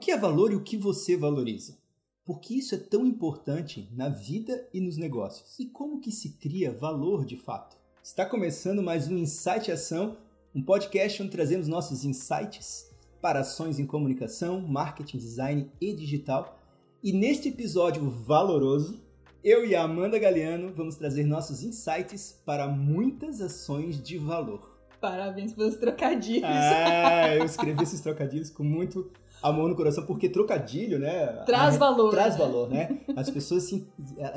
[0.00, 1.76] que é valor e o que você valoriza?
[2.24, 5.58] Por que isso é tão importante na vida e nos negócios?
[5.58, 7.76] E como que se cria valor de fato?
[8.02, 10.16] Está começando mais um Insight Ação,
[10.54, 12.90] um podcast onde trazemos nossos insights
[13.20, 16.58] para ações em comunicação, marketing, design e digital.
[17.04, 18.98] E neste episódio valoroso,
[19.44, 24.80] eu e a Amanda Galeano vamos trazer nossos insights para muitas ações de valor.
[24.98, 26.44] Parabéns pelos trocadilhos.
[26.44, 29.10] Ah, eu escrevi esses trocadilhos com muito
[29.42, 31.26] amor no coração, porque trocadilho, né?
[31.46, 32.10] Traz valor.
[32.10, 32.38] Traz né?
[32.38, 33.00] valor, né?
[33.16, 33.86] As pessoas se,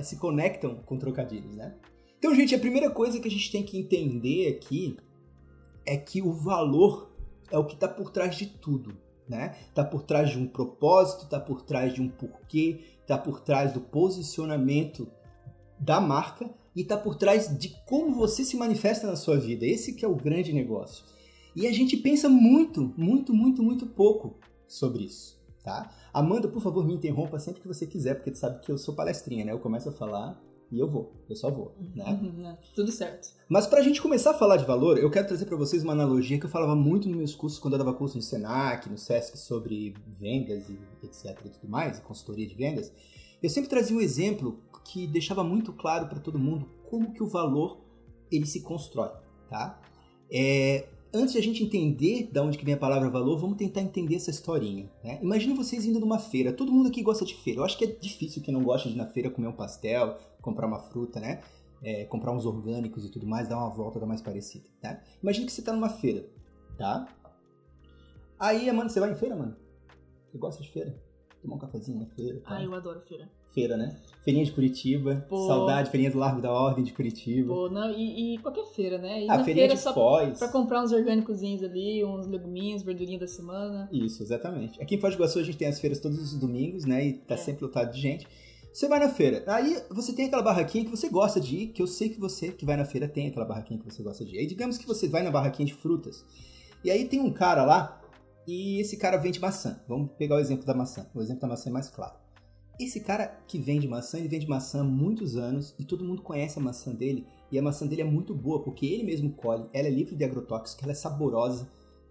[0.03, 1.76] se conectam com trocadilhos, né?
[2.17, 4.98] Então, gente, a primeira coisa que a gente tem que entender aqui
[5.85, 7.12] é que o valor
[7.52, 9.55] é o que está por trás de tudo, né?
[9.67, 13.73] Está por trás de um propósito, está por trás de um porquê, está por trás
[13.73, 15.07] do posicionamento
[15.77, 19.65] da marca e está por trás de como você se manifesta na sua vida.
[19.65, 21.04] Esse que é o grande negócio.
[21.55, 24.40] E a gente pensa muito, muito, muito, muito pouco
[24.73, 25.91] sobre isso, tá?
[26.13, 28.93] Amanda, por favor, me interrompa sempre que você quiser, porque tu sabe que eu sou
[28.96, 29.52] palestrinha, né?
[29.52, 32.20] Eu começo a falar e eu vou, eu só vou, né?
[32.21, 33.29] Uhum, tudo certo.
[33.48, 36.40] Mas pra gente começar a falar de valor, eu quero trazer para vocês uma analogia
[36.40, 39.38] que eu falava muito nos meus cursos, quando eu dava curso no Senac, no Sesc,
[39.38, 42.91] sobre vendas e etc e tudo mais, consultoria de vendas.
[43.41, 47.27] Eu sempre trazia um exemplo que deixava muito claro para todo mundo como que o
[47.27, 47.79] valor
[48.32, 49.12] ele se constrói,
[49.49, 49.79] tá?
[50.32, 53.82] É, antes de a gente entender de onde que vem a palavra valor, vamos tentar
[53.82, 54.90] entender essa historinha.
[55.04, 55.20] Né?
[55.22, 56.52] Imagina vocês indo numa feira.
[56.52, 57.60] Todo mundo aqui gosta de feira.
[57.60, 60.18] Eu acho que é difícil quem não gosta de ir na feira comer um pastel,
[60.41, 61.41] comprar uma fruta, né?
[61.84, 64.66] É, comprar uns orgânicos e tudo mais, dar uma volta, dar mais parecida.
[64.81, 65.02] Tá?
[65.22, 66.25] Imagina que você está numa feira,
[66.78, 67.08] tá?
[68.40, 69.56] Aí, mano, você vai em feira, mano?
[70.31, 70.97] Você gosta de feira?
[71.41, 72.40] Tomar um cafezinho na feira?
[72.40, 72.56] Tá?
[72.56, 73.30] Ah, eu adoro feira.
[73.53, 73.96] Feira, né?
[74.23, 75.47] Feirinha de Curitiba, Pô.
[75.47, 77.53] saudade, feirinha do Largo da Ordem de Curitiba.
[77.53, 79.23] Pô, não, e, e qualquer feira, né?
[79.25, 80.40] E ah, feirinha feira de só Foz.
[80.40, 83.90] pra comprar uns orgânicozinhos ali, uns leguminhos, verdurinha da semana.
[83.91, 84.81] Isso, exatamente.
[84.81, 87.06] Aqui em Foz do Iguaçu a gente tem as feiras todos os domingos, né?
[87.06, 87.38] E tá É.
[87.38, 88.25] sempre lotado de gente.
[88.72, 91.81] Você vai na feira, aí você tem aquela barraquinha que você gosta de ir, que
[91.81, 94.35] eu sei que você que vai na feira tem aquela barraquinha que você gosta de
[94.35, 94.39] ir.
[94.39, 96.25] Aí digamos que você vai na barraquinha de frutas,
[96.83, 98.01] e aí tem um cara lá,
[98.47, 99.79] e esse cara vende maçã.
[99.88, 101.05] Vamos pegar o exemplo da maçã.
[101.13, 102.22] O exemplo da maçã é mais claro.
[102.79, 106.57] Esse cara que vende maçã, ele vende maçã há muitos anos, e todo mundo conhece
[106.57, 109.88] a maçã dele, e a maçã dele é muito boa, porque ele mesmo colhe, ela
[109.88, 111.69] é livre de agrotóxicos, ela é saborosa,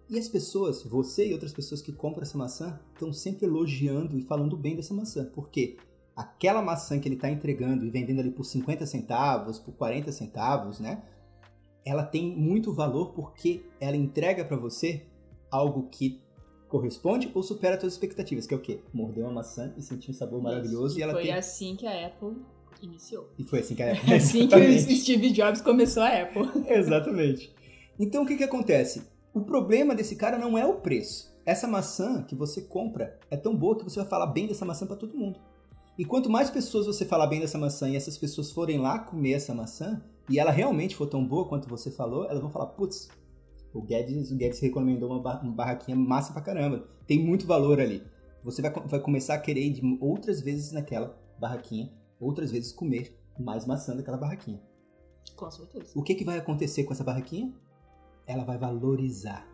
[0.09, 4.23] e as pessoas, você e outras pessoas que compram essa maçã, estão sempre elogiando e
[4.23, 5.25] falando bem dessa maçã.
[5.25, 5.79] Por quê?
[6.15, 10.79] Aquela maçã que ele está entregando e vendendo ali por 50 centavos, por 40 centavos,
[10.79, 11.03] né?
[11.85, 15.07] Ela tem muito valor porque ela entrega para você
[15.51, 16.21] algo que
[16.73, 18.81] corresponde ou supera as suas expectativas, que é o quê?
[18.95, 20.99] Morder uma maçã e sentir um sabor maravilhoso Isso.
[20.99, 21.35] e ela foi tem...
[21.35, 22.39] assim que a Apple
[22.81, 23.29] iniciou.
[23.39, 23.89] E foi assim que a...
[24.11, 26.49] É assim que o Steve Jobs começou a Apple.
[26.67, 27.55] Exatamente.
[27.99, 29.03] Então o que que acontece?
[29.35, 31.31] O problema desse cara não é o preço.
[31.45, 34.87] Essa maçã que você compra é tão boa que você vai falar bem dessa maçã
[34.87, 35.39] para todo mundo.
[35.99, 39.33] E quanto mais pessoas você falar bem dessa maçã e essas pessoas forem lá comer
[39.33, 43.11] essa maçã e ela realmente for tão boa quanto você falou, elas vão falar, putz,
[43.73, 46.87] o Guedes, o Guedes recomendou uma, bar- uma barraquinha massa pra caramba.
[47.07, 48.03] Tem muito valor ali.
[48.45, 53.65] Você vai, vai começar a querer ir outras vezes naquela barraquinha, outras vezes comer mais
[53.67, 54.61] maçã daquela barraquinha.
[55.37, 55.93] Com certeza.
[55.95, 57.53] O que, que vai acontecer com essa barraquinha?
[58.27, 59.47] Ela vai valorizar.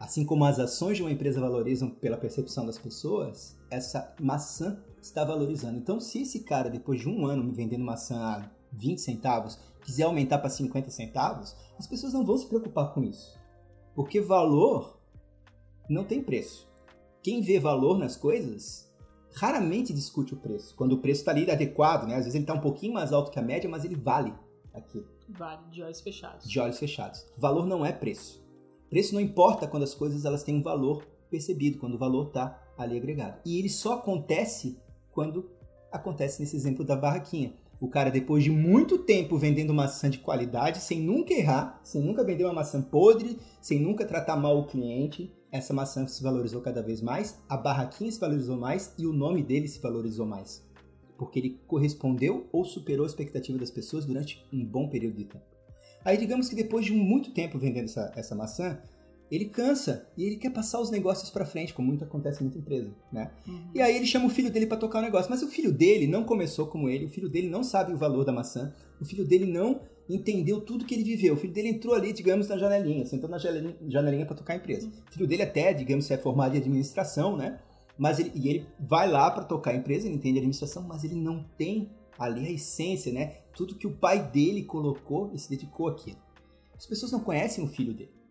[0.00, 5.24] Assim como as ações de uma empresa valorizam pela percepção das pessoas, essa maçã está
[5.24, 5.78] valorizando.
[5.78, 10.04] Então, se esse cara, depois de um ano me vendendo maçã a 20 centavos, quiser
[10.04, 13.38] aumentar para 50 centavos, as pessoas não vão se preocupar com isso.
[13.94, 14.98] Porque valor
[15.88, 16.70] não tem preço.
[17.22, 18.90] Quem vê valor nas coisas
[19.34, 20.74] raramente discute o preço.
[20.74, 22.14] Quando o preço está ali adequado, né?
[22.14, 24.32] às vezes ele está um pouquinho mais alto que a média, mas ele vale
[24.72, 26.48] aquilo Vale, de olhos fechados.
[26.48, 27.26] de olhos fechados.
[27.38, 28.42] Valor não é preço.
[28.90, 32.62] Preço não importa quando as coisas elas têm um valor percebido, quando o valor está
[32.76, 33.40] ali agregado.
[33.44, 34.78] E ele só acontece
[35.10, 35.50] quando
[35.90, 37.54] acontece nesse exemplo da barraquinha.
[37.82, 42.22] O cara, depois de muito tempo vendendo maçã de qualidade, sem nunca errar, sem nunca
[42.22, 46.80] vender uma maçã podre, sem nunca tratar mal o cliente, essa maçã se valorizou cada
[46.80, 50.64] vez mais, a barraquinha se valorizou mais e o nome dele se valorizou mais.
[51.18, 55.44] Porque ele correspondeu ou superou a expectativa das pessoas durante um bom período de tempo.
[56.04, 58.78] Aí digamos que depois de muito tempo vendendo essa, essa maçã,
[59.34, 62.58] ele cansa e ele quer passar os negócios para frente, como muito acontece em muita
[62.58, 63.30] empresa, né?
[63.48, 63.70] Uhum.
[63.74, 66.06] E aí ele chama o filho dele para tocar o negócio, mas o filho dele
[66.06, 69.24] não começou como ele, o filho dele não sabe o valor da maçã, o filho
[69.24, 71.32] dele não entendeu tudo que ele viveu.
[71.32, 74.92] O filho dele entrou ali, digamos, na janelinha, sentou na janelinha, para tocar a empresa.
[75.08, 77.58] O filho dele até, digamos, é formado em administração, né?
[77.96, 81.04] Mas ele, e ele vai lá para tocar a empresa, ele entende a administração, mas
[81.04, 83.38] ele não tem ali a essência, né?
[83.54, 86.14] Tudo que o pai dele colocou e se dedicou aqui.
[86.76, 88.21] As pessoas não conhecem o filho dele.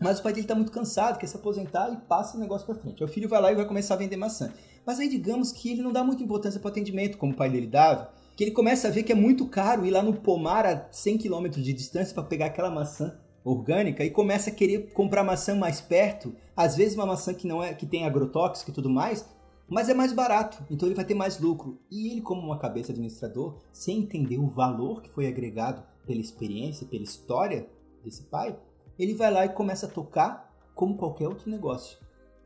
[0.00, 2.76] Mas o pai dele tá muito cansado, quer se aposentar e passa o negócio pra
[2.76, 3.02] frente.
[3.02, 4.52] Aí o filho vai lá e vai começar a vender maçã.
[4.86, 7.66] Mas aí digamos que ele não dá muita importância pro atendimento, como o pai dele
[7.66, 10.86] dava, que ele começa a ver que é muito caro ir lá no pomar a
[10.90, 15.54] 100 km de distância para pegar aquela maçã orgânica e começa a querer comprar maçã
[15.54, 19.26] mais perto, às vezes uma maçã que não é que tem agrotóxico e tudo mais,
[19.68, 21.78] mas é mais barato, então ele vai ter mais lucro.
[21.90, 26.86] E ele, como uma cabeça administrador, sem entender o valor que foi agregado pela experiência,
[26.86, 27.68] pela história
[28.02, 28.56] desse pai,
[28.98, 31.98] ele vai lá e começa a tocar como qualquer outro negócio.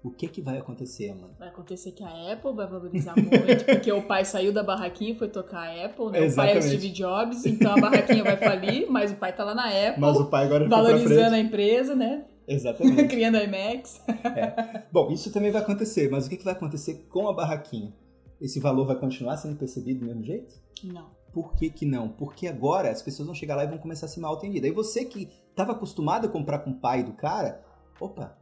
[0.05, 1.33] O que que vai acontecer, mano?
[1.39, 5.15] Vai acontecer que a Apple vai valorizar muito, porque o pai saiu da barraquinha e
[5.15, 6.27] foi tocar a Apple, né?
[6.27, 9.45] O pai é o Steve Jobs, então a barraquinha vai falir, mas o pai tá
[9.45, 10.01] lá na Apple.
[10.01, 12.25] Mas o pai agora valorizando a empresa, né?
[12.49, 13.05] Exatamente.
[13.15, 14.01] Criando a IMAX.
[14.25, 14.83] É.
[14.91, 17.93] Bom, isso também vai acontecer, mas o que, que vai acontecer com a barraquinha?
[18.41, 20.53] Esse valor vai continuar sendo percebido do mesmo jeito?
[20.83, 21.11] Não.
[21.33, 22.09] Por que, que não?
[22.09, 24.65] Porque agora as pessoas vão chegar lá e vão começar a se mal atender.
[24.65, 27.63] Aí você que estava acostumado a comprar com o pai do cara,
[27.99, 28.37] opa,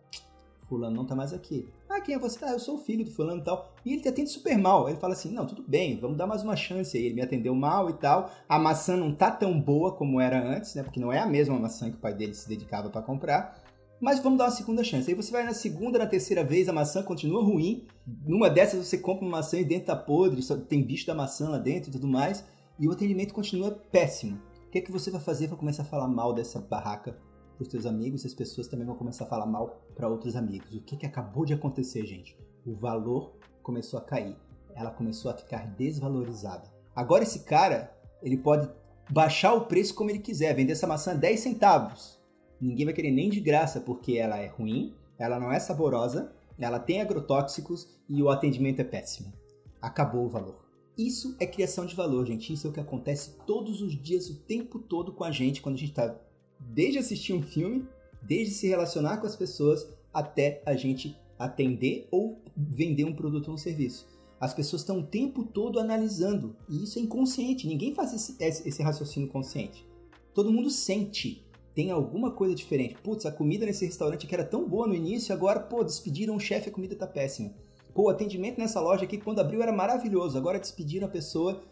[0.70, 1.69] fulano não tá mais aqui.
[1.88, 2.38] Ah, quem é você?
[2.44, 3.75] Ah, eu sou o filho do fulano e tal.
[3.84, 4.88] E ele te atende super mal.
[4.88, 7.06] Ele fala assim, não, tudo bem, vamos dar mais uma chance aí.
[7.06, 8.31] Ele me atendeu mal e tal.
[8.48, 10.84] A maçã não tá tão boa como era antes, né?
[10.84, 13.60] Porque não é a mesma maçã que o pai dele se dedicava para comprar.
[14.00, 15.10] Mas vamos dar uma segunda chance.
[15.10, 17.86] Aí você vai na segunda, na terceira vez, a maçã continua ruim.
[18.25, 21.50] Numa dessas você compra uma maçã e dentro tá podre, só tem bicho da maçã
[21.50, 22.44] lá dentro e tudo mais.
[22.81, 24.41] E o atendimento continua péssimo.
[24.67, 27.12] O que é que você vai fazer para começar a falar mal dessa barraca
[27.55, 30.75] para os seus amigos, as pessoas também vão começar a falar mal para outros amigos.
[30.75, 32.38] O que, que acabou de acontecer, gente?
[32.65, 34.35] O valor começou a cair.
[34.75, 36.73] Ela começou a ficar desvalorizada.
[36.97, 38.67] Agora esse cara, ele pode
[39.11, 42.19] baixar o preço como ele quiser, vender essa maçã a 10 centavos.
[42.59, 46.79] Ninguém vai querer nem de graça, porque ela é ruim, ela não é saborosa, ela
[46.79, 49.35] tem agrotóxicos e o atendimento é péssimo.
[49.82, 50.69] Acabou o valor.
[51.00, 52.52] Isso é criação de valor, gente.
[52.52, 55.76] Isso é o que acontece todos os dias, o tempo todo com a gente, quando
[55.76, 56.14] a gente está
[56.58, 57.88] desde assistir um filme,
[58.20, 63.55] desde se relacionar com as pessoas, até a gente atender ou vender um produto ou
[63.55, 64.06] um serviço.
[64.38, 68.37] As pessoas estão o tempo todo analisando, e isso é inconsciente, ninguém faz esse,
[68.69, 69.87] esse raciocínio consciente.
[70.35, 72.96] Todo mundo sente, tem alguma coisa diferente.
[73.03, 76.41] Putz, a comida nesse restaurante que era tão boa no início, agora, pô, despediram o
[76.41, 77.55] chefe, a comida tá péssima.
[77.94, 81.62] Pô, o atendimento nessa loja aqui, quando abriu, era maravilhoso, agora despediram a pessoa,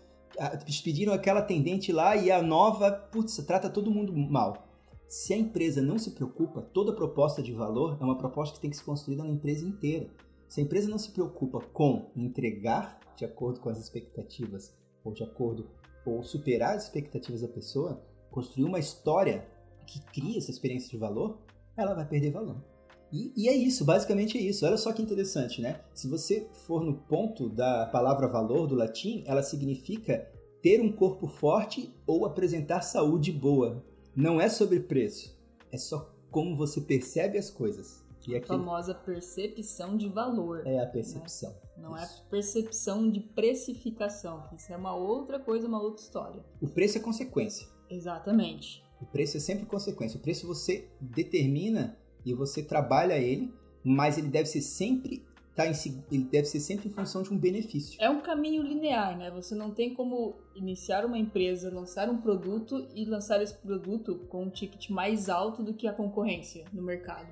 [0.65, 4.67] despediram aquela atendente lá e a nova, putz, trata todo mundo mal.
[5.09, 8.71] Se a empresa não se preocupa, toda proposta de valor é uma proposta que tem
[8.71, 10.11] que ser construída na empresa inteira.
[10.49, 15.23] Se a empresa não se preocupa com entregar de acordo com as expectativas, ou de
[15.23, 15.71] acordo,
[16.05, 19.49] ou superar as expectativas da pessoa, construir uma história
[19.87, 21.39] que cria essa experiência de valor,
[21.77, 22.63] ela vai perder valor.
[23.13, 24.67] E, e, é isso, basicamente é isso.
[24.67, 25.81] Olha só que interessante, né?
[25.95, 30.31] Se você for no ponto da palavra valor do latim, ela significa
[30.63, 33.83] ter um corpo forte ou apresentar saúde boa
[34.15, 35.39] não é sobre preço,
[35.71, 38.05] é só como você percebe as coisas.
[38.27, 40.67] E a famosa percepção de valor.
[40.67, 41.51] É a percepção.
[41.51, 41.57] Né?
[41.79, 42.25] Não é Isso.
[42.27, 44.49] é percepção de precificação.
[44.55, 46.45] Isso é uma outra coisa, uma outra história.
[46.61, 47.69] O preço é consequência.
[47.89, 48.85] Exatamente.
[49.01, 50.19] O preço é sempre consequência.
[50.19, 51.97] O preço você determina
[52.31, 53.53] e você trabalha ele,
[53.85, 55.23] mas ele deve ser sempre
[55.59, 55.73] tá em,
[56.13, 58.01] ele deve ser sempre em função de um benefício.
[58.01, 59.29] É um caminho linear, né?
[59.33, 64.45] Você não tem como iniciar uma empresa, lançar um produto e lançar esse produto com
[64.45, 67.27] um ticket mais alto do que a concorrência no mercado.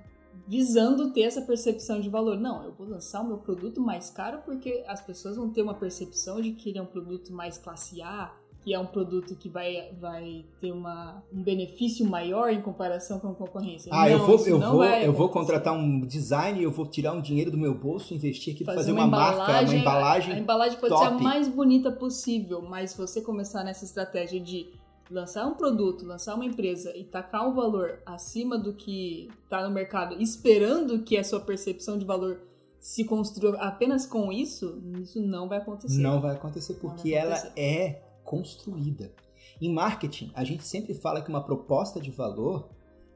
[0.48, 2.36] Visando ter essa percepção de valor.
[2.36, 5.74] Não, eu vou lançar o meu produto mais caro porque as pessoas vão ter uma
[5.74, 8.34] percepção de que ele é um produto mais classe A,
[8.66, 13.28] que é um produto que vai, vai ter uma, um benefício maior em comparação com
[13.28, 13.92] a concorrência.
[13.94, 17.20] Ah, não, eu vou, eu vou, eu vou contratar um design, eu vou tirar um
[17.20, 20.32] dinheiro do meu bolso, investir aqui para fazer, fazer uma, uma marca, uma embalagem.
[20.32, 21.06] A, a embalagem pode top.
[21.06, 24.66] ser a mais bonita possível, mas se você começar nessa estratégia de
[25.08, 29.72] lançar um produto, lançar uma empresa e tacar um valor acima do que está no
[29.72, 32.40] mercado, esperando que a sua percepção de valor
[32.80, 36.00] se construa apenas com isso, isso não vai acontecer.
[36.00, 37.46] Não vai acontecer porque vai acontecer.
[37.46, 39.14] ela é construída.
[39.60, 42.68] Em marketing, a gente sempre fala que uma proposta de valor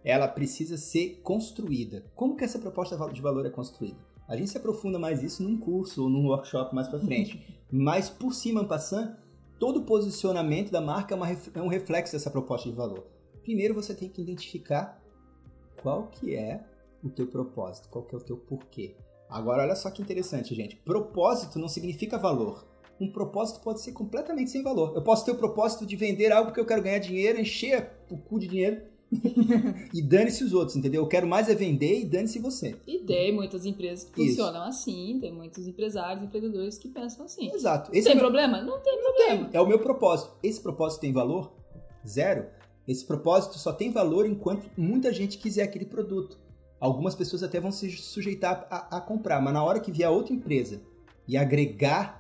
[0.03, 2.07] ela precisa ser construída.
[2.15, 3.99] Como que essa proposta de valor é construída?
[4.27, 7.61] A gente se aprofunda mais isso num curso ou num workshop mais para frente.
[7.71, 9.17] Mas por cima, passando,
[9.59, 13.07] todo posicionamento da marca é, é um reflexo dessa proposta de valor.
[13.43, 15.03] Primeiro você tem que identificar
[15.83, 16.65] qual que é
[17.03, 18.97] o teu propósito, qual que é o teu porquê.
[19.29, 20.77] Agora olha só que interessante, gente.
[20.77, 24.93] Propósito não significa valor um propósito pode ser completamente sem valor.
[24.95, 28.19] Eu posso ter o propósito de vender algo que eu quero ganhar dinheiro, encher o
[28.19, 28.83] cu de dinheiro
[29.93, 31.03] e dane-se os outros, entendeu?
[31.03, 32.77] Eu quero mais é vender e dane-se você.
[32.87, 34.37] E tem muitas empresas que Isso.
[34.37, 37.51] funcionam assim, tem muitos empresários, empreendedores que pensam assim.
[37.53, 37.91] Exato.
[37.93, 38.25] Esse tem é meu...
[38.25, 38.63] problema?
[38.63, 39.49] Não tem problema.
[39.49, 39.59] Tem.
[39.59, 40.33] É o meu propósito.
[40.43, 41.53] Esse propósito tem valor?
[42.07, 42.47] Zero.
[42.87, 46.39] Esse propósito só tem valor enquanto muita gente quiser aquele produto.
[46.79, 50.35] algumas pessoas até vão se sujeitar a, a comprar, mas na hora que vier outra
[50.35, 50.81] empresa
[51.27, 52.20] e agregar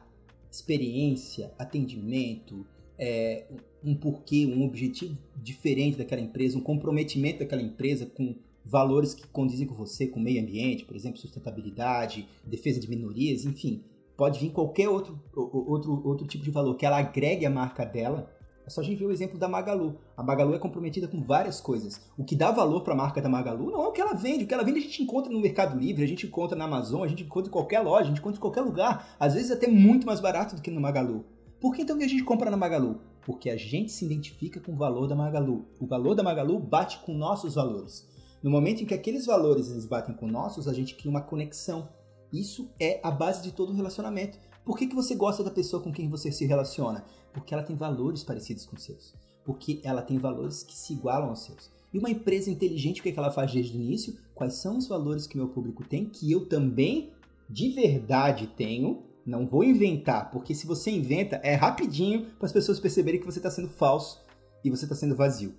[0.50, 2.66] experiência, atendimento,
[2.98, 3.46] é,
[3.82, 9.66] um porquê, um objetivo diferente daquela empresa, um comprometimento daquela empresa com valores que condizem
[9.66, 13.82] com você, com o meio ambiente, por exemplo, sustentabilidade, defesa de minorias, enfim,
[14.16, 18.30] pode vir qualquer outro, outro, outro tipo de valor que ela agregue a marca dela.
[18.70, 19.98] É só a gente ver o exemplo da Magalu.
[20.16, 22.00] A Magalu é comprometida com várias coisas.
[22.16, 24.44] O que dá valor para a marca da Magalu não é o que ela vende.
[24.44, 27.02] O que ela vende a gente encontra no Mercado Livre, a gente encontra na Amazon,
[27.02, 29.16] a gente encontra em qualquer loja, a gente encontra em qualquer lugar.
[29.18, 31.24] Às vezes até muito mais barato do que no Magalu.
[31.60, 33.00] Por que então que a gente compra na Magalu?
[33.26, 35.66] Porque a gente se identifica com o valor da Magalu.
[35.80, 38.08] O valor da Magalu bate com nossos valores.
[38.40, 41.88] No momento em que aqueles valores eles batem com nossos, a gente cria uma conexão.
[42.32, 44.38] Isso é a base de todo relacionamento.
[44.64, 47.04] Por que, que você gosta da pessoa com quem você se relaciona?
[47.32, 49.14] Porque ela tem valores parecidos com os seus.
[49.44, 51.70] Porque ela tem valores que se igualam aos seus.
[51.92, 54.16] E uma empresa inteligente, o que, é que ela faz desde o início?
[54.34, 57.10] Quais são os valores que meu público tem, que eu também,
[57.48, 62.80] de verdade, tenho, não vou inventar, porque se você inventa, é rapidinho para as pessoas
[62.80, 64.24] perceberem que você está sendo falso
[64.64, 65.54] e você está sendo vazio.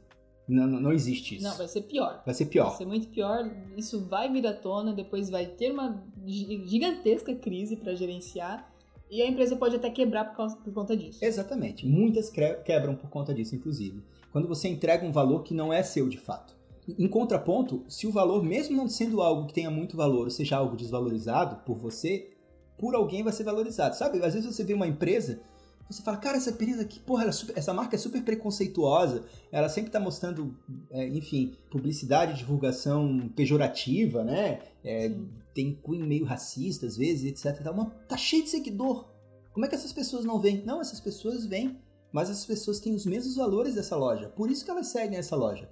[0.47, 1.43] Não, não, não, existe isso.
[1.45, 2.21] Não, vai ser pior.
[2.25, 2.69] Vai ser pior.
[2.69, 3.49] Vai ser muito pior.
[3.77, 8.70] Isso vai vir à tona, depois vai ter uma gigantesca crise para gerenciar.
[9.11, 11.19] E a empresa pode até quebrar por, causa, por conta disso.
[11.23, 11.85] Exatamente.
[11.85, 14.01] Muitas quebram por conta disso, inclusive.
[14.31, 16.55] Quando você entrega um valor que não é seu de fato.
[16.97, 20.55] Em contraponto, se o valor, mesmo não sendo algo que tenha muito valor, ou seja
[20.55, 22.31] algo desvalorizado por você,
[22.77, 23.97] por alguém vai ser valorizado.
[23.97, 24.23] Sabe?
[24.23, 25.41] Às vezes você vê uma empresa
[25.89, 29.67] você fala, cara, essa empresa aqui, porra, é super, essa marca é super preconceituosa, ela
[29.67, 30.55] sempre está mostrando,
[30.89, 34.59] é, enfim, publicidade, divulgação pejorativa, né?
[34.83, 35.11] É,
[35.53, 37.61] tem cunho meio racista às vezes, etc.
[37.63, 39.09] Tá, uma, tá cheio de seguidor.
[39.53, 40.63] Como é que essas pessoas não vêm?
[40.65, 41.77] Não, essas pessoas vêm,
[42.11, 44.29] mas essas pessoas têm os mesmos valores dessa loja.
[44.29, 45.69] Por isso que elas seguem essa loja.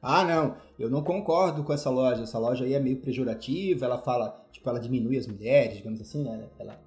[0.00, 2.22] Ah, não, eu não concordo com essa loja.
[2.22, 6.22] Essa loja aí é meio pejorativa, ela fala, tipo, ela diminui as mulheres, digamos assim,
[6.22, 6.48] né?
[6.58, 6.78] Ela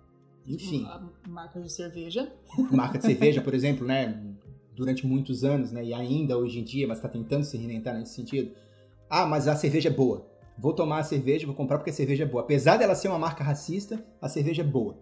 [0.49, 0.87] enfim.
[1.27, 2.31] marca de cerveja.
[2.71, 4.21] Marca de cerveja, por exemplo, né?
[4.75, 5.83] Durante muitos anos, né?
[5.83, 8.51] E ainda hoje em dia, mas está tentando se reinventar nesse sentido.
[9.09, 10.27] Ah, mas a cerveja é boa.
[10.57, 12.43] Vou tomar a cerveja, vou comprar porque a cerveja é boa.
[12.43, 14.97] Apesar dela ser uma marca racista, a cerveja é boa.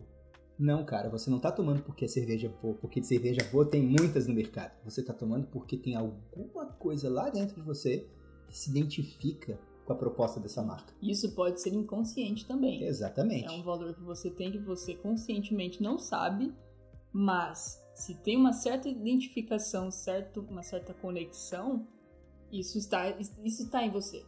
[0.58, 3.66] Não, cara, você não está tomando porque a cerveja é boa, porque de cerveja boa
[3.66, 4.72] tem muitas no mercado.
[4.84, 8.08] Você está tomando porque tem alguma coisa lá dentro de você
[8.48, 10.94] que se identifica com a proposta dessa marca.
[11.02, 12.84] Isso pode ser inconsciente também.
[12.84, 13.48] Exatamente.
[13.48, 16.54] É um valor que você tem que você conscientemente não sabe,
[17.14, 21.88] mas se tem uma certa identificação, certo, uma certa conexão,
[22.52, 23.10] isso está,
[23.44, 24.26] isso está em você.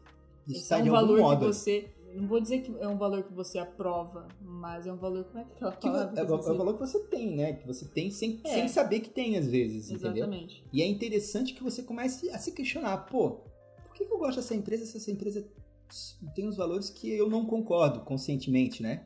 [0.48, 1.40] Isso está é um de valor modo.
[1.40, 4.98] que você não vou dizer que é um valor que você aprova, mas é um
[4.98, 6.14] valor como é que ela fala?
[6.16, 7.54] É, é, o valor que você tem, né?
[7.54, 8.50] Que você tem sem, é.
[8.50, 10.62] sem saber que tem às vezes, Exatamente.
[10.62, 10.70] entendeu?
[10.72, 13.42] E é interessante que você comece a se questionar, pô,
[14.00, 15.46] que, que eu gosto dessa empresa se essa empresa
[16.34, 19.06] tem os valores que eu não concordo conscientemente, né?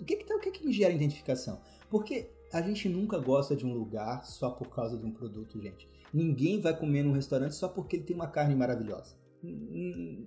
[0.00, 1.60] O que que, tá, o que, que me gera identificação?
[1.88, 5.88] Porque a gente nunca gosta de um lugar só por causa de um produto, gente.
[6.12, 9.14] Ninguém vai comer num restaurante só porque ele tem uma carne maravilhosa.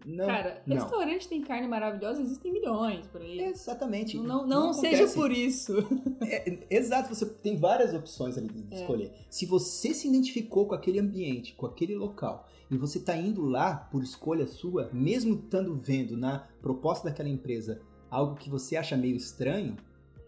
[0.05, 0.77] Não, Cara, não.
[0.77, 3.41] restaurante tem carne maravilhosa, existem milhões por aí.
[3.41, 4.17] Exatamente.
[4.17, 5.73] Não, não, não seja por isso.
[6.21, 8.81] É, exato, você tem várias opções ali de é.
[8.81, 9.11] escolher.
[9.29, 13.75] Se você se identificou com aquele ambiente, com aquele local, e você está indo lá
[13.75, 19.15] por escolha sua, mesmo estando vendo na proposta daquela empresa algo que você acha meio
[19.15, 19.75] estranho,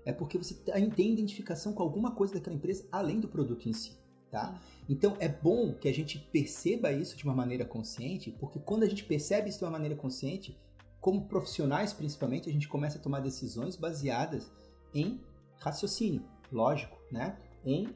[0.05, 3.99] é porque você tem identificação com alguma coisa daquela empresa além do produto em si.
[4.31, 4.59] Tá?
[4.87, 8.87] Então é bom que a gente perceba isso de uma maneira consciente, porque quando a
[8.87, 10.57] gente percebe isso de uma maneira consciente,
[11.01, 14.49] como profissionais principalmente, a gente começa a tomar decisões baseadas
[14.93, 15.19] em
[15.57, 17.37] raciocínio, lógico, né?
[17.65, 17.89] Em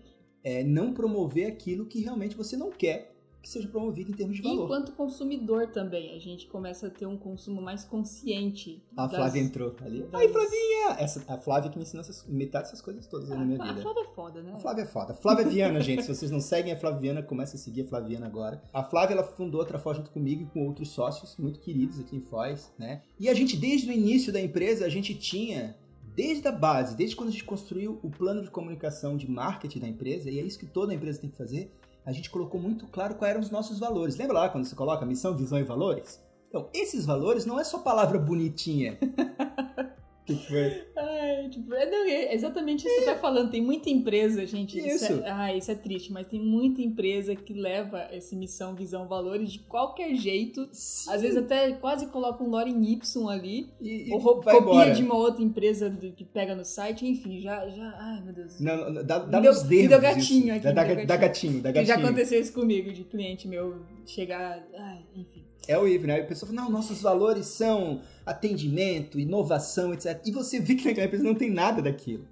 [0.43, 3.14] é, não promover aquilo que realmente você não quer
[3.45, 4.61] que seja promovido em termos de valor.
[4.61, 8.83] E enquanto consumidor também, a gente começa a ter um consumo mais consciente.
[8.97, 10.01] A das, Flávia entrou ali.
[10.01, 10.19] Das...
[10.19, 10.95] Ai, Flavinha!
[10.97, 13.79] Essa, a Flávia que me ensina essas, metade dessas coisas todas a, na minha vida.
[13.79, 14.51] A Flávia é foda, né?
[14.51, 15.13] A Flávia é foda.
[15.13, 18.63] Flávia Viana, gente, se vocês não seguem a Flaviana, comece a seguir a Flaviana agora.
[18.73, 22.15] A Flávia, ela fundou a Trafó junto comigo e com outros sócios muito queridos aqui
[22.15, 23.03] em Foz, né?
[23.19, 25.77] E a gente, desde o início da empresa, a gente tinha
[26.15, 29.87] desde a base, desde quando a gente construiu o plano de comunicação de marketing da
[29.87, 31.71] empresa, e é isso que toda empresa tem que fazer,
[32.05, 34.15] a gente colocou muito claro quais eram os nossos valores.
[34.15, 36.23] Lembra lá quando você coloca missão, visão e valores?
[36.47, 38.97] Então, esses valores não é só palavra bonitinha.
[40.25, 40.87] que foi?
[40.97, 43.51] Ai, tipo, é, não, é exatamente isso que você tá falando.
[43.51, 44.77] Tem muita empresa, gente.
[44.77, 45.05] Isso.
[45.05, 49.07] isso é, ah, isso é triste, mas tem muita empresa que leva essa missão, visão,
[49.07, 50.67] valores de qualquer jeito.
[50.71, 51.11] Sim.
[51.11, 53.69] Às vezes até quase coloca um lore em Y ali.
[53.79, 54.91] E, ou copia embora.
[54.93, 57.67] de uma outra empresa do, que pega no site, enfim, já.
[57.69, 58.59] já ai, meu Deus.
[58.59, 60.67] Não, não, dá, dá deu- nos nervos deu gatinho isso.
[60.67, 61.19] aqui, Dá, me dá, gatinho.
[61.19, 62.07] gatinho, dá Que já gatinho.
[62.07, 64.65] aconteceu isso comigo, de cliente meu chegar.
[64.75, 65.44] Ai, enfim.
[65.67, 66.19] É horrível, né?
[66.21, 70.21] A pessoa fala, não, nossos valores são atendimento, inovação, etc.
[70.25, 72.25] E você vê que naquela empresa não tem nada daquilo.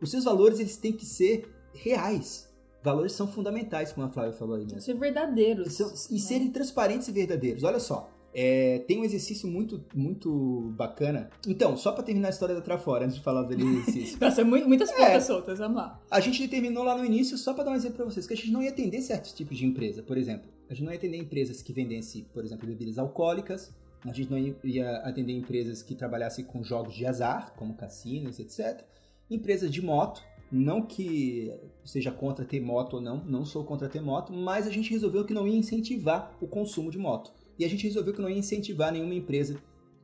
[0.00, 2.48] Os seus valores, eles têm que ser reais.
[2.82, 4.80] Valores são fundamentais, como a Flávia falou aí mesmo.
[4.80, 5.66] Ser verdadeiros.
[5.68, 7.62] E, são- e serem transparentes e verdadeiros.
[7.62, 11.28] Olha só, é, tem um exercício muito, muito bacana.
[11.46, 14.16] Então, só pra terminar a história da Trafora, antes de falar do exercício.
[14.22, 14.96] Nossa, mu- muitas É.
[14.96, 16.00] pontas soltas, vamos lá.
[16.10, 18.36] A gente determinou lá no início, só para dar um exemplo para vocês, que a
[18.36, 20.02] gente não ia atender certos tipos de empresa.
[20.02, 23.74] Por exemplo, a gente não ia atender empresas que vendessem, por exemplo, bebidas alcoólicas.
[24.04, 28.84] A gente não ia atender empresas que trabalhassem com jogos de azar, como cassinos, etc.
[29.28, 30.22] Empresas de moto.
[30.50, 31.52] Não que
[31.84, 35.24] seja contra ter moto ou não, não sou contra ter moto, mas a gente resolveu
[35.24, 37.32] que não ia incentivar o consumo de moto.
[37.58, 39.60] E a gente resolveu que não ia incentivar nenhuma empresa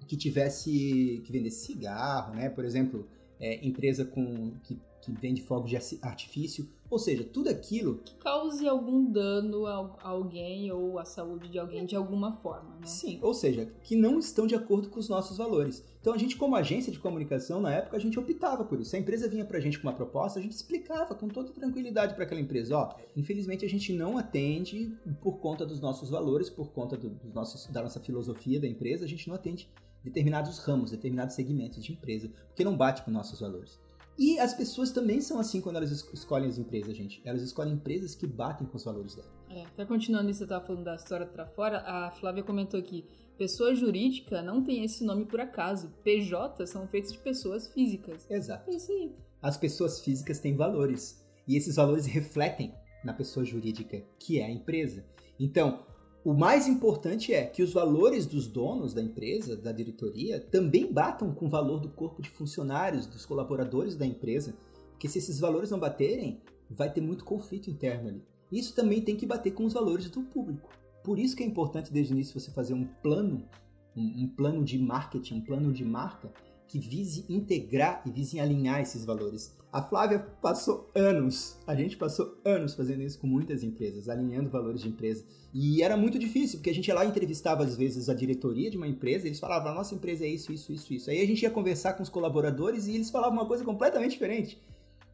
[0.06, 2.48] que tivesse, que vendesse cigarro, né?
[2.48, 3.08] Por exemplo,
[3.40, 6.68] é, empresa com, que, que vende fogos de artifício.
[6.88, 11.58] Ou seja, tudo aquilo Que cause algum dano a a alguém ou à saúde de
[11.58, 12.86] alguém de alguma forma, né?
[12.86, 15.82] Sim, ou seja, que não estão de acordo com os nossos valores.
[16.00, 18.90] Então a gente, como agência de comunicação, na época, a gente optava por isso.
[18.90, 22.14] Se a empresa vinha pra gente com uma proposta, a gente explicava com toda tranquilidade
[22.14, 26.70] para aquela empresa, ó, infelizmente a gente não atende por conta dos nossos valores, por
[26.70, 29.68] conta do- dos nossos, da nossa filosofia da empresa, a gente não atende
[30.04, 33.76] determinados ramos, determinados segmentos de empresa, porque não bate com nossos valores.
[34.18, 37.20] E as pessoas também são assim quando elas es- escolhem as empresas, gente.
[37.24, 39.28] Elas escolhem empresas que batem com os valores dela.
[39.50, 43.04] É, até continuando isso, você estava falando da história pra fora, a Flávia comentou aqui,
[43.36, 45.92] pessoa jurídica não tem esse nome por acaso.
[46.02, 48.26] PJ são feitos de pessoas físicas.
[48.30, 48.70] Exato.
[48.70, 49.12] É isso aí.
[49.42, 54.50] as pessoas físicas têm valores e esses valores refletem na pessoa jurídica, que é a
[54.50, 55.04] empresa.
[55.38, 55.84] Então,
[56.26, 61.32] o mais importante é que os valores dos donos da empresa, da diretoria, também batam
[61.32, 64.52] com o valor do corpo de funcionários, dos colaboradores da empresa,
[64.90, 68.24] porque se esses valores não baterem, vai ter muito conflito interno ali.
[68.50, 70.68] Isso também tem que bater com os valores do público.
[71.04, 73.48] Por isso que é importante desde o início você fazer um plano,
[73.96, 76.32] um, um plano de marketing, um plano de marca
[76.68, 79.54] que vise integrar e vise alinhar esses valores.
[79.72, 84.80] A Flávia passou anos, a gente passou anos fazendo isso com muitas empresas, alinhando valores
[84.80, 85.24] de empresa.
[85.52, 88.70] E era muito difícil, porque a gente ia lá e entrevistava às vezes a diretoria
[88.70, 91.10] de uma empresa, eles falavam, nossa empresa é isso, isso, isso, isso.
[91.10, 94.62] Aí a gente ia conversar com os colaboradores e eles falavam uma coisa completamente diferente.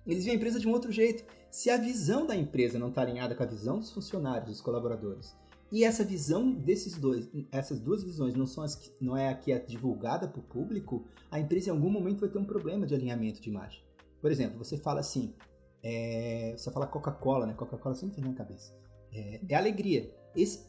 [0.06, 1.24] Eles viam a empresa de um outro jeito.
[1.50, 5.34] Se a visão da empresa não está alinhada com a visão dos funcionários, dos colaboradores,
[5.72, 9.34] e essa visão desses dois, essas duas visões não são as que, não é a
[9.34, 12.86] que é divulgada para o público, a empresa em algum momento vai ter um problema
[12.86, 13.82] de alinhamento de imagem.
[14.20, 15.32] Por exemplo, você fala assim,
[15.82, 17.54] é, você fala Coca-Cola, né?
[17.54, 18.76] Coca-Cola sempre vem na cabeça.
[19.10, 20.14] É, é alegria.
[20.36, 20.66] Esse,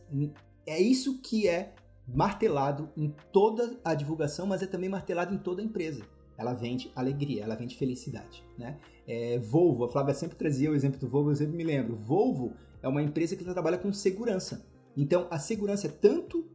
[0.66, 1.76] é isso que é
[2.08, 6.06] martelado em toda a divulgação, mas é também martelado em toda a empresa.
[6.38, 8.80] Ela vende alegria, ela vende felicidade, né?
[9.06, 11.96] É, Volvo, a Flávia sempre trazia o exemplo do Volvo, eu sempre me lembro.
[11.96, 14.66] Volvo é uma empresa que trabalha com segurança.
[14.96, 16.46] Então, a segurança é tanto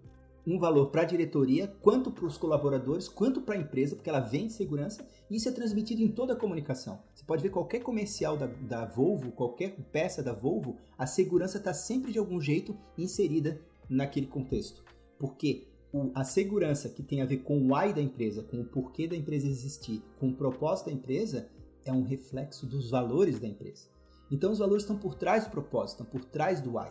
[0.47, 4.21] um valor para a diretoria, quanto para os colaboradores, quanto para a empresa, porque ela
[4.21, 7.03] vende segurança, e isso é transmitido em toda a comunicação.
[7.15, 11.75] Você pode ver qualquer comercial da, da Volvo, qualquer peça da Volvo, a segurança está
[11.75, 14.83] sempre de algum jeito inserida naquele contexto.
[15.19, 18.65] Porque o, a segurança que tem a ver com o why da empresa, com o
[18.65, 21.49] porquê da empresa existir, com o propósito da empresa,
[21.85, 23.89] é um reflexo dos valores da empresa.
[24.31, 26.91] Então os valores estão por trás do propósito, estão por trás do why.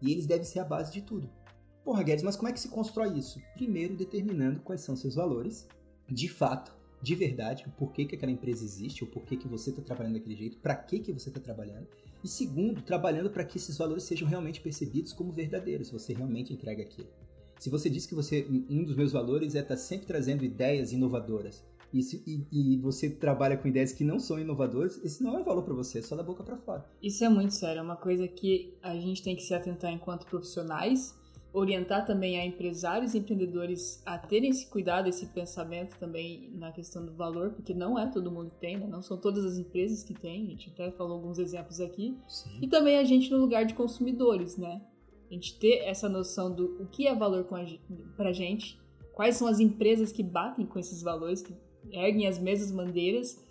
[0.00, 1.30] E eles devem ser a base de tudo.
[1.84, 3.40] Porra, Guedes, mas como é que se constrói isso?
[3.54, 5.68] Primeiro, determinando quais são seus valores,
[6.08, 9.82] de fato, de verdade, o porquê que aquela empresa existe, o porquê que você está
[9.82, 11.86] trabalhando daquele jeito, para que que você está trabalhando.
[12.24, 16.82] E segundo, trabalhando para que esses valores sejam realmente percebidos como verdadeiros, você realmente entrega
[16.82, 17.08] aquilo.
[17.58, 21.64] Se você diz que você um dos meus valores é estar sempre trazendo ideias inovadoras,
[21.98, 25.42] e, se, e, e, você trabalha com ideias que não são inovadoras, esse não é
[25.42, 26.84] valor para você, é só da boca para fora.
[27.02, 30.26] Isso é muito sério, é uma coisa que a gente tem que se atentar enquanto
[30.26, 31.14] profissionais,
[31.52, 37.04] orientar também a empresários e empreendedores a terem esse cuidado, esse pensamento também na questão
[37.04, 38.86] do valor, porque não é todo mundo que tem, né?
[38.86, 42.16] não são todas as empresas que têm, a gente até falou alguns exemplos aqui.
[42.28, 42.58] Sim.
[42.60, 44.82] E também a gente no lugar de consumidores, né?
[45.30, 47.44] A gente ter essa noção do o que é valor
[48.16, 48.78] para a gente,
[49.12, 51.54] quais são as empresas que batem com esses valores, que
[51.92, 53.42] erguem as mesmas bandeiras,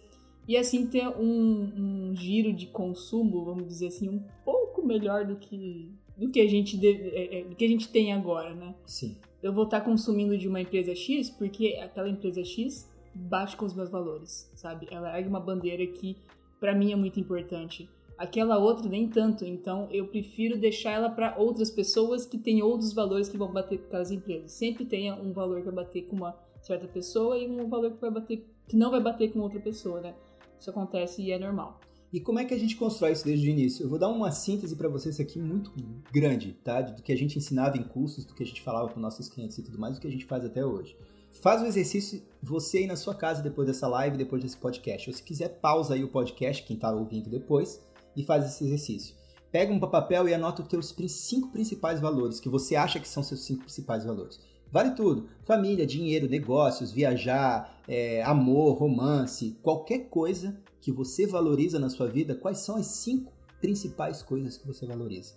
[0.47, 5.35] e assim ter um, um giro de consumo, vamos dizer assim, um pouco melhor do
[5.35, 8.73] que do que a gente deve, do que a gente tem agora, né?
[8.85, 9.17] Sim.
[9.43, 13.73] Eu vou estar consumindo de uma empresa X porque aquela empresa X bate com os
[13.73, 14.87] meus valores, sabe?
[14.89, 16.17] Ela ergue uma bandeira que
[16.59, 17.89] para mim é muito importante.
[18.17, 22.93] Aquela outra nem tanto, então eu prefiro deixar ela para outras pessoas que têm outros
[22.93, 24.53] valores que vão bater com aquelas empresas.
[24.53, 26.31] Sempre tenha um valor que vai bater com uma
[26.65, 30.01] certa pessoa e um valor que vai bater que não vai bater com outra pessoa,
[30.01, 30.15] né?
[30.59, 31.79] Isso acontece e é normal.
[32.11, 33.83] E como é que a gente constrói isso desde o início?
[33.83, 35.71] Eu vou dar uma síntese para vocês aqui muito
[36.11, 36.81] grande, tá?
[36.81, 39.57] Do que a gente ensinava em cursos, do que a gente falava com nossos clientes
[39.57, 40.95] e tudo mais, do que a gente faz até hoje.
[41.41, 45.09] Faz o exercício você aí na sua casa depois dessa live, depois desse podcast.
[45.09, 47.83] Ou se quiser, pausa aí o podcast, quem tá ouvindo depois,
[48.15, 49.13] e faz esse exercício.
[49.51, 53.23] Pega um papel e anota os teus cinco principais valores, que você acha que são
[53.23, 54.39] seus cinco principais valores.
[54.75, 55.29] Vale tudo.
[55.45, 62.35] Família, dinheiro, negócios, viajar, é, amor, romance, qualquer coisa que você valoriza na sua vida,
[62.35, 65.35] quais são as cinco principais coisas que você valoriza?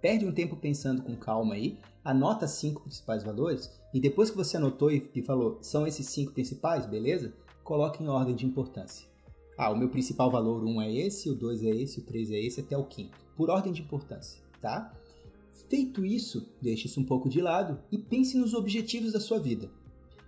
[0.00, 4.56] Perde um tempo pensando com calma aí, anota cinco principais valores e depois que você
[4.56, 7.34] anotou e, e falou, são esses cinco principais, beleza?
[7.64, 9.08] Coloque em ordem de importância.
[9.58, 12.30] Ah, o meu principal valor 1 um é esse, o 2 é esse, o 3
[12.30, 13.18] é esse, até o quinto.
[13.36, 14.94] Por ordem de importância, tá?
[15.68, 19.68] Feito isso, deixe isso um pouco de lado e pense nos objetivos da sua vida.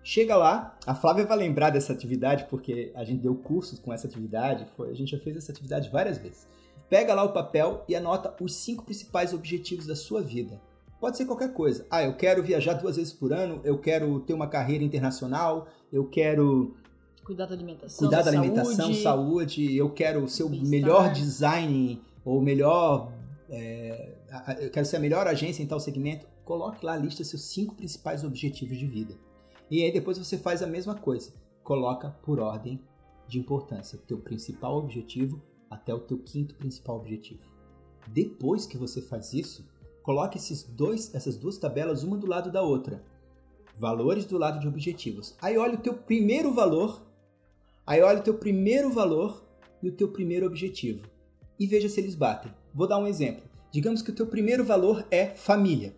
[0.03, 4.07] Chega lá, a Flávia vai lembrar dessa atividade porque a gente deu cursos com essa
[4.07, 6.47] atividade, foi, a gente já fez essa atividade várias vezes.
[6.89, 10.61] Pega lá o papel e anota os cinco principais objetivos da sua vida.
[11.01, 11.87] Pode ser qualquer coisa.
[11.91, 16.07] Ah, eu quero viajar duas vezes por ano, eu quero ter uma carreira internacional, eu
[16.07, 16.75] quero
[17.23, 22.41] cuidar da alimentação, cuidar da, alimentação, saúde, saúde, eu quero ser o melhor design ou
[22.41, 23.13] melhor,
[23.51, 24.15] é,
[24.61, 26.27] eu quero ser a melhor agência em tal segmento.
[26.45, 29.15] Coloque lá a lista seus cinco principais objetivos de vida.
[29.71, 31.33] E aí depois você faz a mesma coisa.
[31.63, 32.81] Coloca por ordem
[33.27, 37.43] de importância o teu principal objetivo até o teu quinto principal objetivo.
[38.07, 39.69] Depois que você faz isso,
[40.03, 43.03] coloque esses dois, essas duas tabelas uma do lado da outra.
[43.79, 45.37] Valores do lado de objetivos.
[45.41, 47.03] Aí olha o teu primeiro valor,
[47.87, 49.45] aí olha o teu primeiro valor
[49.83, 51.07] e o teu primeiro objetivo.
[51.59, 52.53] E veja se eles batem.
[52.75, 53.48] Vou dar um exemplo.
[53.71, 55.95] Digamos que o teu primeiro valor é família,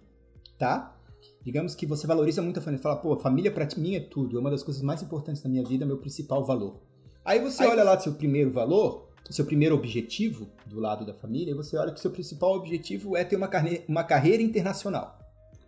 [0.58, 0.96] tá?
[1.42, 4.40] Digamos que você valoriza muito a família, fala, pô, família para mim é tudo, é
[4.40, 6.80] uma das coisas mais importantes da minha vida, é meu principal valor.
[7.24, 7.88] Aí você Aí olha você...
[7.88, 12.00] lá seu primeiro valor, seu primeiro objetivo do lado da família, e você olha que
[12.00, 13.84] seu principal objetivo é ter uma, carne...
[13.88, 15.18] uma carreira internacional.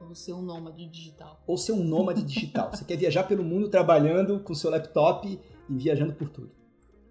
[0.00, 1.40] Ou ser um nômade digital.
[1.46, 2.70] Ou ser um nômade digital.
[2.70, 6.61] você quer viajar pelo mundo trabalhando com seu laptop e viajando por tudo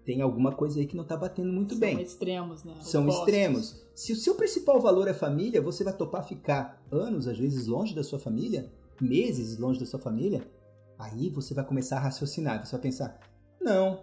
[0.04, 1.94] tem alguma coisa aí que não está batendo muito São bem.
[1.94, 2.74] São extremos, né?
[2.80, 3.82] São extremos.
[3.94, 7.94] Se o seu principal valor é família, você vai topar ficar anos, às vezes, longe
[7.94, 10.42] da sua família, meses longe da sua família,
[10.98, 12.64] aí você vai começar a raciocinar.
[12.64, 13.20] Você vai pensar,
[13.60, 14.00] não,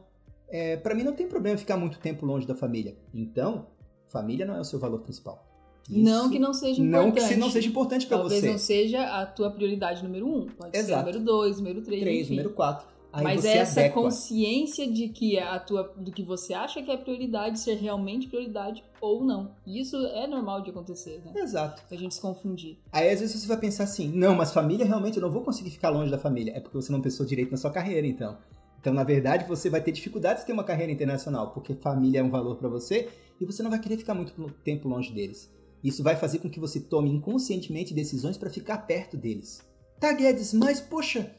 [0.47, 2.97] é, para mim não tem problema ficar muito tempo longe da família.
[3.13, 3.67] Então,
[4.07, 5.45] família não é o seu valor principal.
[5.89, 7.05] Isso, não que não seja importante.
[7.05, 8.35] Não que não seja importante para você.
[8.35, 10.47] Talvez não seja a tua prioridade número um.
[10.47, 10.88] Pode Exato.
[10.88, 12.88] ser número dois, número três, Três, número quatro.
[13.12, 14.02] Aí Mas é essa adequa.
[14.02, 18.84] consciência de que a tua, do que você acha que é prioridade ser realmente prioridade
[19.02, 19.52] ou não.
[19.65, 21.34] Isso é normal de acontecer, né?
[21.36, 21.82] Exato.
[21.89, 22.78] A gente se confundir.
[22.91, 25.72] Aí às vezes você vai pensar assim, não, mas família realmente eu não vou conseguir
[25.72, 26.54] ficar longe da família.
[26.56, 28.38] É porque você não pensou direito na sua carreira, então.
[28.80, 32.24] Então, na verdade, você vai ter dificuldade de ter uma carreira internacional, porque família é
[32.24, 33.10] um valor para você
[33.41, 35.52] e você não vai querer ficar muito tempo longe deles.
[35.84, 39.62] Isso vai fazer com que você tome inconscientemente decisões para ficar perto deles.
[40.00, 41.30] Tá, Guedes, mas poxa,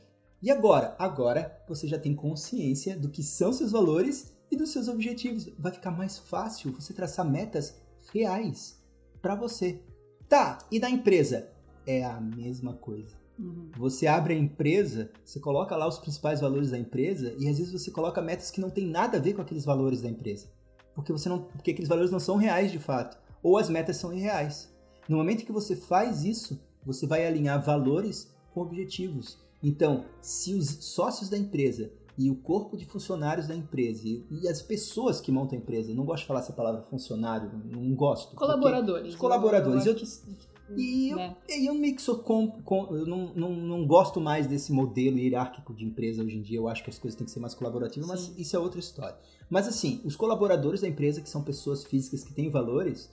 [0.43, 0.97] e agora?
[0.99, 5.49] Agora você já tem consciência do que são seus valores e dos seus objetivos.
[5.59, 7.81] Vai ficar mais fácil você traçar metas
[8.13, 8.81] reais
[9.21, 9.83] para você.
[10.29, 11.49] Tá, e da empresa?
[11.87, 13.21] É a mesma coisa.
[13.39, 13.71] Uhum.
[13.77, 17.73] Você abre a empresa, você coloca lá os principais valores da empresa e às vezes
[17.73, 20.49] você coloca metas que não tem nada a ver com aqueles valores da empresa.
[20.95, 24.13] Porque você não, porque aqueles valores não são reais de fato, ou as metas são
[24.13, 24.73] irreais.
[25.09, 29.39] No momento que você faz isso, você vai alinhar valores com objetivos.
[29.63, 34.61] Então, se os sócios da empresa e o corpo de funcionários da empresa e, as
[34.61, 38.37] pessoas que montam a empresa, não gosto de falar essa palavra funcionário, não gosto.
[38.37, 39.15] Colaboradores.
[39.15, 39.87] Os colaboradores.
[39.87, 41.37] Eu, eu, e né?
[41.49, 45.19] eu, eu meio que sou com, com eu não, não, não gosto mais desse modelo
[45.19, 46.59] hierárquico de empresa hoje em dia.
[46.59, 48.13] Eu acho que as coisas têm que ser mais colaborativas, Sim.
[48.13, 49.17] mas isso é outra história.
[49.49, 53.11] Mas assim, os colaboradores da empresa, que são pessoas físicas que têm valores,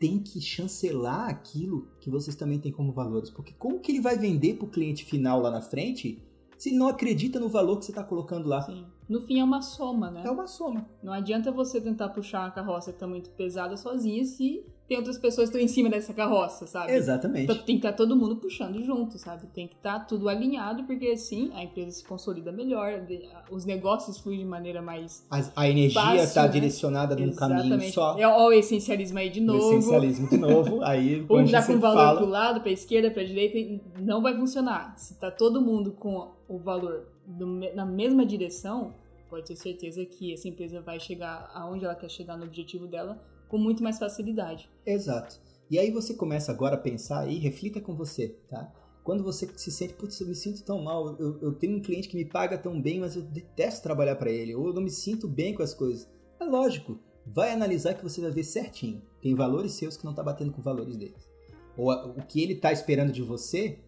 [0.00, 3.28] tem que chancelar aquilo que vocês também têm como valores.
[3.28, 6.78] Porque como que ele vai vender para o cliente final lá na frente se ele
[6.78, 8.62] não acredita no valor que você está colocando lá?
[8.62, 8.86] Sim.
[9.06, 10.22] No fim é uma soma, né?
[10.24, 10.88] É uma soma.
[11.02, 15.18] Não adianta você tentar puxar uma carroça que está muito pesada sozinha se tem outras
[15.18, 16.90] pessoas que estão em cima dessa carroça, sabe?
[16.90, 17.44] Exatamente.
[17.44, 19.46] Então tem que estar tá todo mundo puxando junto, sabe?
[19.54, 23.06] Tem que estar tá tudo alinhado, porque assim a empresa se consolida melhor,
[23.52, 25.24] os negócios fluem de maneira mais.
[25.30, 26.48] A, a energia está né?
[26.48, 28.18] direcionada num caminho só.
[28.18, 29.64] É o essencialismo aí de novo.
[29.64, 30.82] O essencialismo de novo.
[30.82, 32.16] aí, Ou já com o valor fala...
[32.16, 34.98] pro lado, pra esquerda, pra direita, não vai funcionar.
[34.98, 38.92] Se tá todo mundo com o valor do, na mesma direção,
[39.28, 43.22] pode ter certeza que essa empresa vai chegar aonde ela quer chegar no objetivo dela
[43.50, 44.70] com muito mais facilidade.
[44.86, 45.40] Exato.
[45.70, 48.72] E aí você começa agora a pensar e reflita com você, tá?
[49.04, 52.08] Quando você se sente, putz, eu me sinto tão mal, eu, eu tenho um cliente
[52.08, 54.90] que me paga tão bem, mas eu detesto trabalhar para ele, ou eu não me
[54.90, 56.08] sinto bem com as coisas.
[56.38, 59.02] É lógico, vai analisar que você vai ver certinho.
[59.20, 61.28] Tem valores seus que não tá batendo com valores deles.
[61.76, 63.78] Ou a- o que ele tá esperando de você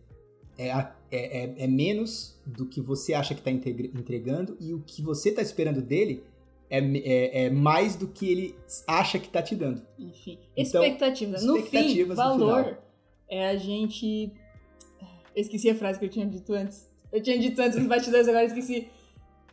[0.56, 4.80] é, a- é, é- é menos do que você acha que tá entregando e o
[4.80, 6.24] que você tá esperando dele
[6.72, 8.56] é, é- é mais do que ele
[8.86, 9.82] acha que tá te dando.
[9.98, 11.42] Enfim, Então, expectativas.
[11.44, 12.78] No fim, expectativas no valor
[13.28, 14.32] é a gente.
[15.34, 16.90] Eu esqueci a frase que eu tinha dito antes.
[17.12, 18.88] Eu tinha dito antes nos bastidores, agora esqueci.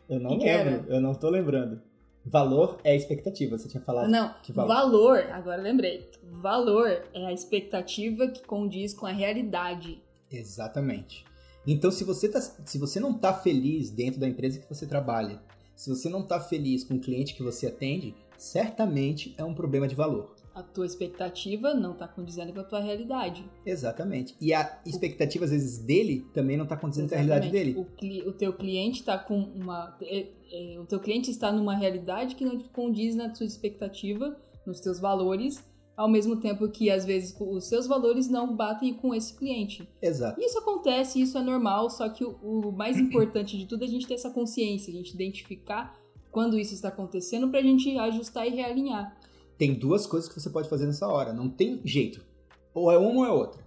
[0.08, 1.80] Eu não Que lembro, eu não tô lembrando.
[2.24, 4.10] Valor é expectativa, você tinha falado.
[4.10, 4.68] Não, que valor?
[4.74, 6.10] valor, agora eu lembrei.
[6.22, 10.02] Valor é a expectativa que condiz com a realidade.
[10.30, 11.24] Exatamente.
[11.66, 15.40] Então, se você, tá, se você não tá feliz dentro da empresa que você trabalha,
[15.80, 19.88] se você não tá feliz com o cliente que você atende, certamente é um problema
[19.88, 20.34] de valor.
[20.54, 23.42] A tua expectativa não está condizendo com a tua realidade.
[23.64, 24.34] Exatamente.
[24.38, 27.74] E a expectativa, às vezes, dele também não tá condizendo com a realidade dele.
[27.78, 29.96] O, cli- o teu cliente está com uma.
[30.02, 34.80] é- é, o teu cliente está numa realidade que não condiz na tua expectativa, nos
[34.80, 35.64] teus valores,
[35.96, 39.88] ao mesmo tempo que às vezes os seus valores não batem com esse cliente.
[40.00, 40.40] Exato.
[40.40, 43.90] Isso acontece, isso é normal, só que o, o mais importante de tudo é a
[43.90, 45.98] gente ter essa consciência, a gente identificar
[46.30, 49.16] quando isso está acontecendo para a gente ajustar e realinhar.
[49.58, 51.32] Tem duas coisas que você pode fazer nessa hora.
[51.32, 52.24] Não tem jeito.
[52.72, 53.62] Ou é uma ou é outra.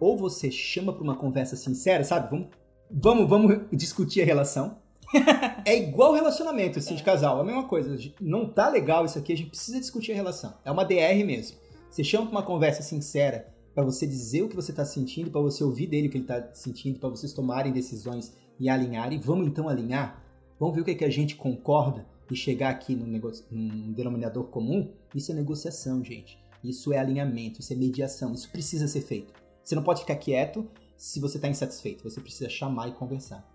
[0.00, 2.30] Ou você chama pra uma conversa sincera, sabe?
[2.30, 2.48] Vamos,
[2.90, 4.78] vamos, vamos discutir a relação.
[5.64, 7.38] É igual relacionamento, assim, de casal.
[7.38, 7.96] É a mesma coisa.
[8.20, 10.54] Não tá legal isso aqui, a gente precisa discutir a relação.
[10.64, 11.56] É uma DR mesmo.
[11.90, 15.40] Você chama pra uma conversa sincera pra você dizer o que você tá sentindo, pra
[15.40, 19.18] você ouvir dele o que ele tá sentindo, pra vocês tomarem decisões e alinharem.
[19.20, 20.22] Vamos então alinhar?
[20.58, 23.92] Vamos ver o que, é que a gente concorda e chegar aqui num, negocio- num
[23.92, 24.90] denominador comum?
[25.14, 26.38] Isso é negociação, gente.
[26.62, 28.34] Isso é alinhamento, isso é mediação.
[28.34, 29.32] Isso precisa ser feito.
[29.62, 30.66] Você não pode ficar quieto
[30.96, 32.02] se você está insatisfeito.
[32.02, 33.48] Você precisa chamar e conversar.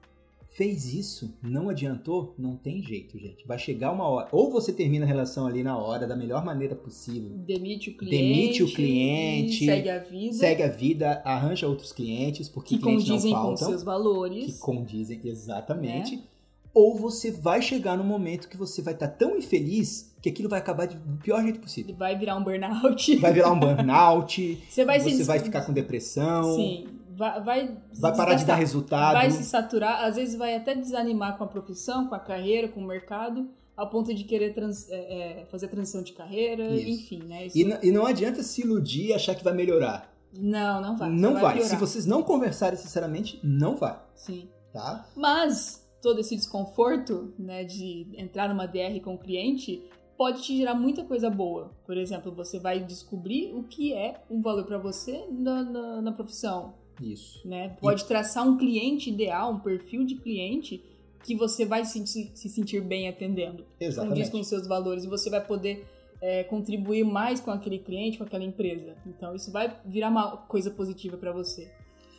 [0.56, 3.46] Fez isso, não adiantou, não tem jeito, gente.
[3.48, 4.30] Vai chegar uma hora.
[4.32, 7.32] Ou você termina a relação ali na hora, da melhor maneira possível.
[7.38, 8.18] Demite o cliente.
[8.24, 10.34] Demite o cliente, Segue a vida.
[10.34, 13.68] Segue a vida, arranja outros clientes, porque que clientes não condizem com faltam.
[13.70, 14.46] seus valores.
[14.46, 16.18] que condizem exatamente.
[16.18, 16.24] Né?
[16.72, 20.58] Ou você vai chegar num momento que você vai estar tão infeliz que aquilo vai
[20.60, 21.96] acabar de- do pior jeito possível.
[21.96, 23.16] Vai virar um burnout.
[23.18, 26.88] Vai virar um burnout, Você vai você se vai ficar com depressão, Sim.
[27.16, 29.14] Vai, vai, vai parar de dar resultado.
[29.14, 32.80] Vai se saturar, às vezes vai até desanimar com a profissão, com a carreira, com
[32.80, 36.90] o mercado, ao ponto de querer trans- é, é, fazer transição de carreira, Isso.
[36.90, 37.46] enfim, né?
[37.48, 40.12] Isso- E, n- e não adianta se iludir e achar que vai melhorar.
[40.36, 41.10] Não, não vai.
[41.12, 41.54] não vai.
[41.54, 41.70] piorar.
[41.70, 44.48] Se vocês não conversarem sinceramente, não vai, Sim.
[44.72, 45.06] tá?
[45.16, 49.84] Mas todo esse desconforto, né, de entrar numa DR com o cliente,
[50.18, 51.72] pode te gerar muita coisa boa.
[51.86, 56.12] Por exemplo, você vai descobrir o que é um valor para você na, na, na
[56.12, 57.48] profissão, Isso.
[57.48, 57.76] né?
[57.82, 60.84] Pode traçar um cliente ideal, um perfil de cliente
[61.24, 63.64] que você vai se, se sentir bem atendendo.
[63.64, 64.32] Condiz Exatamente.
[64.32, 65.86] com os seus valores e você vai poder
[66.22, 68.96] é, contribuir mais com aquele cliente, com aquela empresa.
[69.06, 71.72] Então isso vai virar uma coisa positiva para você.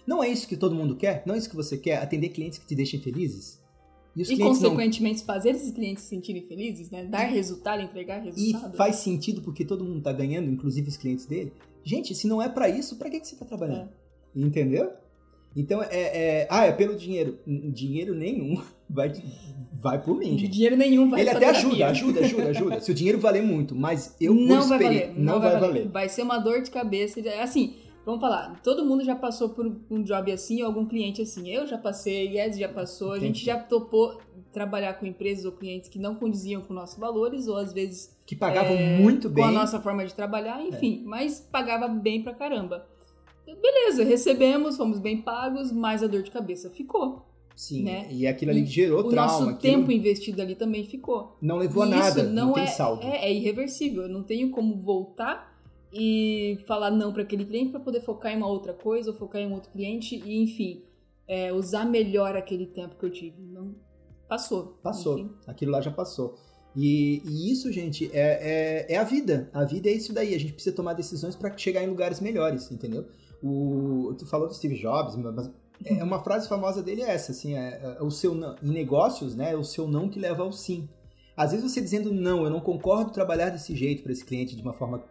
[0.06, 1.22] Não é isso que todo mundo quer?
[1.26, 1.98] Não é isso que você quer?
[2.02, 3.62] Atender clientes que te deixem felizes?
[4.16, 7.04] E E clientes não consequentemente fazer esses clientes se sentirem felizes, né?
[7.04, 8.76] Dar resultado, entregar E resultado.
[8.76, 11.52] faz sentido porque todo mundo tá ganhando, inclusive os clientes dele.
[11.82, 13.88] Gente, se não é pra isso, pra que, que você tá trabalhando?
[14.34, 14.90] Entendeu?
[15.56, 15.86] Então é,
[16.42, 17.38] é- Ah, é pelo dinheiro.
[17.46, 19.12] Dinheiro nenhum vai,
[19.72, 20.48] vai por mim, gente.
[20.48, 22.80] Dinheiro nenhum vai Ele até ajuda, ajuda, ajuda, ajuda.
[22.80, 25.12] Se o dinheiro valer muito, mas eu não vai valer.
[25.16, 25.88] não, vai valer.
[25.88, 27.20] Vai ser uma dor de cabeça.
[27.40, 28.60] Assim, vamos falar.
[28.64, 31.48] Todo mundo já passou por um job assim ou algum cliente assim.
[31.48, 33.12] Eu já passei, Yes já passou.
[33.12, 34.20] A gente já topou
[34.52, 38.34] trabalhar com empresas ou clientes que não condiziam com nossos valores ou às vezes Que
[38.36, 39.42] pagavam É, muito bem.
[39.44, 42.86] com a nossa forma de trabalhar, enfim, mas pagava bem pra caramba.
[43.46, 47.26] Beleza, recebemos, fomos bem pagos, mas a dor de cabeça ficou.
[47.56, 48.08] Sim, né?
[48.10, 49.32] e aquilo ali E gerou o trauma.
[49.32, 51.36] nosso aquilo tempo investido ali também ficou.
[51.40, 53.06] não levou a E nada, isso não, não, tem é, saldo.
[53.06, 54.02] É, é irreversível.
[54.02, 55.56] Eu não tenho como voltar
[55.92, 59.40] e falar não para aquele cliente para poder focar em uma outra coisa ou focar
[59.40, 60.82] em um outro cliente e, enfim,
[61.28, 63.40] é, usar melhor aquele tempo que eu tive.
[63.40, 63.72] Não
[64.28, 64.76] passou.
[64.82, 65.18] Passou.
[65.18, 65.30] Enfim.
[65.46, 66.36] Aquilo lá já passou.
[66.74, 69.48] E, e isso, gente, é, é, é a vida.
[69.52, 70.34] A vida é isso daí.
[70.34, 73.06] A gente precisa tomar decisões para chegar em lugares melhores, entendeu?
[73.46, 75.50] O, tu falou do Steve Jobs, mas
[75.84, 79.36] é uma frase famosa dele é essa, assim, é, é o seu não, em negócios,
[79.36, 80.88] né, é o seu não que leva ao sim.
[81.36, 84.62] Às vezes você dizendo não, eu não concordo trabalhar desse jeito para esse cliente de
[84.62, 85.04] uma forma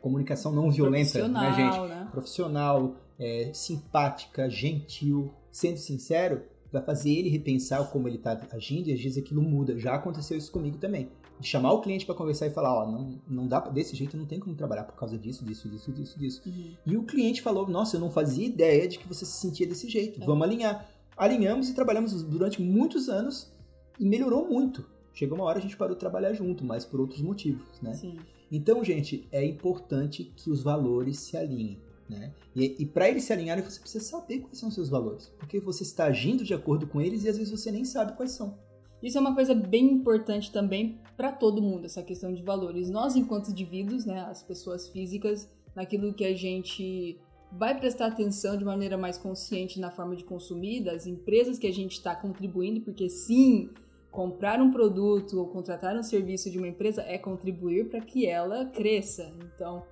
[0.00, 1.76] comunicação não violenta, né, gente?
[1.76, 2.08] Profissional, né?
[2.10, 8.92] profissional, é, simpática, gentil, sendo sincero, vai fazer ele repensar como ele está agindo e
[8.92, 9.78] às vezes aquilo muda.
[9.78, 11.10] Já aconteceu isso comigo também.
[11.40, 14.40] Chamar o cliente para conversar e falar, ó, não, não dá desse jeito, não tem
[14.40, 16.42] como trabalhar por causa disso, disso, disso, disso, disso.
[16.46, 16.74] Uhum.
[16.86, 19.88] E o cliente falou, nossa, eu não fazia ideia de que você se sentia desse
[19.88, 20.24] jeito.
[20.24, 20.88] Vamos alinhar.
[21.16, 23.50] Alinhamos e trabalhamos durante muitos anos
[23.98, 24.84] e melhorou muito.
[25.12, 27.94] chegou uma hora a gente parou de trabalhar junto, mas por outros motivos, né?
[27.94, 28.18] Sim.
[28.50, 31.78] Então, gente, é importante que os valores se alinhem.
[32.08, 32.32] Né?
[32.54, 35.32] E, e para eles se alinharem, você precisa saber quais são os seus valores.
[35.38, 38.32] Porque você está agindo de acordo com eles e às vezes você nem sabe quais
[38.32, 38.56] são.
[39.02, 42.90] Isso é uma coisa bem importante também para todo mundo, essa questão de valores.
[42.90, 47.18] Nós, enquanto indivíduos, né, as pessoas físicas, naquilo que a gente
[47.52, 51.72] vai prestar atenção de maneira mais consciente na forma de consumir, das empresas que a
[51.72, 53.70] gente está contribuindo, porque sim,
[54.10, 58.64] comprar um produto ou contratar um serviço de uma empresa é contribuir para que ela
[58.64, 59.32] cresça.
[59.44, 59.84] Então,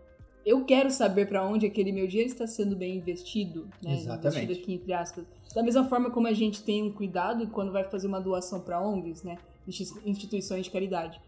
[0.44, 3.94] eu quero saber para onde aquele meu dinheiro está sendo bem investido, né?
[3.94, 4.44] Exatamente.
[4.44, 5.24] Investido aqui entre aspas.
[5.54, 8.80] Da mesma forma como a gente tem um cuidado quando vai fazer uma doação para
[8.80, 9.38] ONGs, né?
[10.04, 11.20] Instituições de caridade.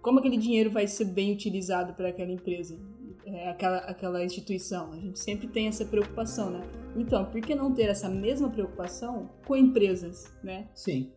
[0.00, 2.78] Como aquele dinheiro vai ser bem utilizado para aquela empresa,
[3.24, 4.92] é, aquela, aquela instituição?
[4.92, 6.60] A gente sempre tem essa preocupação, né?
[6.96, 10.68] Então, por que não ter essa mesma preocupação com empresas, né?
[10.74, 11.10] Sim.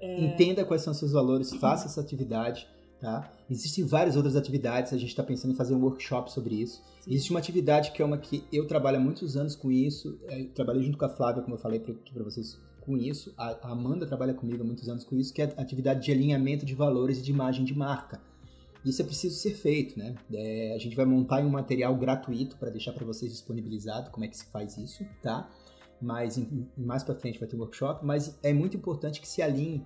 [0.00, 0.24] É...
[0.24, 2.68] Entenda quais são seus valores, faça essa atividade
[3.00, 3.30] Tá?
[3.50, 6.82] Existem várias outras atividades, a gente está pensando em fazer um workshop sobre isso.
[7.00, 7.10] Sim.
[7.12, 10.44] Existe uma atividade que é uma que eu trabalho há muitos anos com isso, é,
[10.44, 13.34] trabalhei junto com a Flávia, como eu falei para vocês, com isso.
[13.36, 16.10] A, a Amanda trabalha comigo há muitos anos com isso, que é a atividade de
[16.10, 18.20] alinhamento de valores e de imagem de marca.
[18.82, 20.14] Isso é preciso ser feito, né?
[20.32, 24.28] É, a gente vai montar um material gratuito para deixar para vocês disponibilizado como é
[24.28, 25.50] que se faz isso, tá?
[26.00, 29.42] Mas em, mais para frente vai ter um workshop, mas é muito importante que se
[29.42, 29.84] alinhe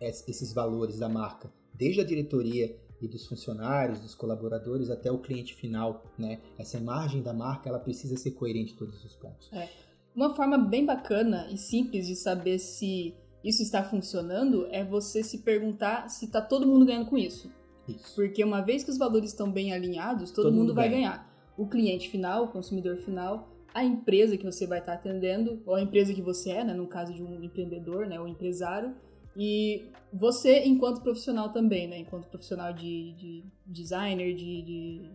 [0.00, 5.54] esses valores da marca desde a diretoria e dos funcionários, dos colaboradores até o cliente
[5.54, 6.38] final, né?
[6.58, 9.50] Essa imagem da marca, ela precisa ser coerente em todos os pontos.
[9.50, 9.66] É.
[10.14, 15.38] Uma forma bem bacana e simples de saber se isso está funcionando é você se
[15.38, 17.50] perguntar se está todo mundo ganhando com isso.
[17.88, 18.14] Isso.
[18.14, 21.26] Porque uma vez que os valores estão bem alinhados, todo, todo mundo, mundo vai ganhar.
[21.56, 25.80] O cliente final, o consumidor final, a empresa que você vai estar atendendo, ou a
[25.80, 28.94] empresa que você é, né, no caso de um empreendedor, né, ou empresário,
[29.36, 31.98] e você, enquanto profissional também, né?
[31.98, 35.10] Enquanto profissional de, de designer, de, de,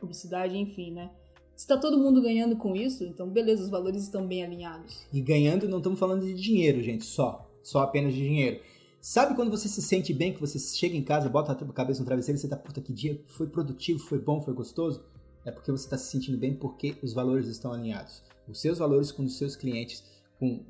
[0.00, 1.10] publicidade, enfim, né?
[1.56, 5.06] Está todo mundo ganhando com isso, então beleza, os valores estão bem alinhados.
[5.12, 7.50] E ganhando, não estamos falando de dinheiro, gente, só.
[7.62, 8.60] Só apenas de dinheiro.
[9.00, 12.06] Sabe quando você se sente bem, que você chega em casa, bota a cabeça no
[12.06, 15.04] travesseiro e você tá, puta, que dia foi produtivo, foi bom, foi gostoso?
[15.44, 18.22] É porque você está se sentindo bem porque os valores estão alinhados.
[18.48, 20.04] Os seus valores com os seus clientes,
[20.38, 20.64] com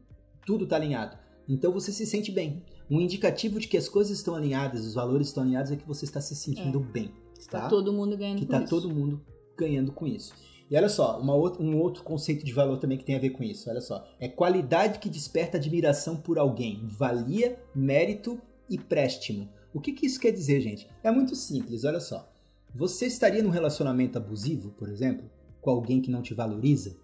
[0.45, 1.17] tudo está alinhado.
[1.49, 2.63] Então você se sente bem.
[2.91, 6.05] Um indicativo de que as coisas estão alinhadas, os valores estão alinhados, é que você
[6.05, 6.93] está se sentindo é.
[6.93, 7.11] bem.
[7.39, 7.69] Está tá?
[7.69, 8.71] todo mundo ganhando que com tá isso.
[8.71, 9.21] todo mundo
[9.57, 10.35] ganhando com isso.
[10.69, 13.45] E olha só, outra, um outro conceito de valor também que tem a ver com
[13.45, 13.71] isso.
[13.71, 19.49] Olha só, é qualidade que desperta admiração por alguém, valia, mérito e préstimo.
[19.73, 20.89] O que, que isso quer dizer, gente?
[21.05, 22.29] É muito simples, olha só.
[22.75, 26.97] Você estaria num relacionamento abusivo, por exemplo, com alguém que não te valoriza,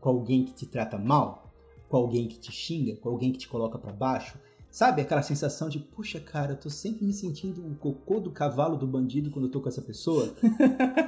[0.00, 1.52] com alguém que te trata mal,
[1.88, 4.38] com alguém que te xinga, com alguém que te coloca para baixo,
[4.76, 8.76] Sabe aquela sensação de, puxa, cara, eu tô sempre me sentindo o cocô do cavalo
[8.76, 10.34] do bandido quando eu tô com essa pessoa?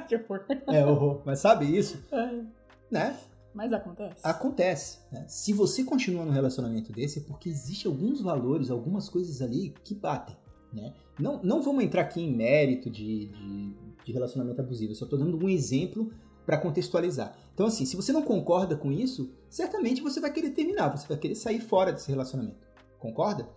[0.07, 0.43] que horror.
[0.65, 1.21] É horror.
[1.23, 2.03] Mas sabe isso?
[2.11, 2.41] É.
[2.89, 3.15] Né?
[3.53, 4.15] Mas acontece.
[4.23, 4.97] Acontece.
[5.11, 5.23] Né?
[5.27, 9.93] Se você continua num relacionamento desse, é porque existe alguns valores, algumas coisas ali que
[9.93, 10.35] batem.
[10.73, 10.91] Né?
[11.19, 15.19] Não, não vamos entrar aqui em mérito de, de, de relacionamento abusivo, eu só estou
[15.19, 16.11] dando um exemplo
[16.43, 17.37] para contextualizar.
[17.53, 21.17] Então, assim, se você não concorda com isso, certamente você vai querer terminar, você vai
[21.17, 22.67] querer sair fora desse relacionamento.
[22.99, 23.47] Concorda?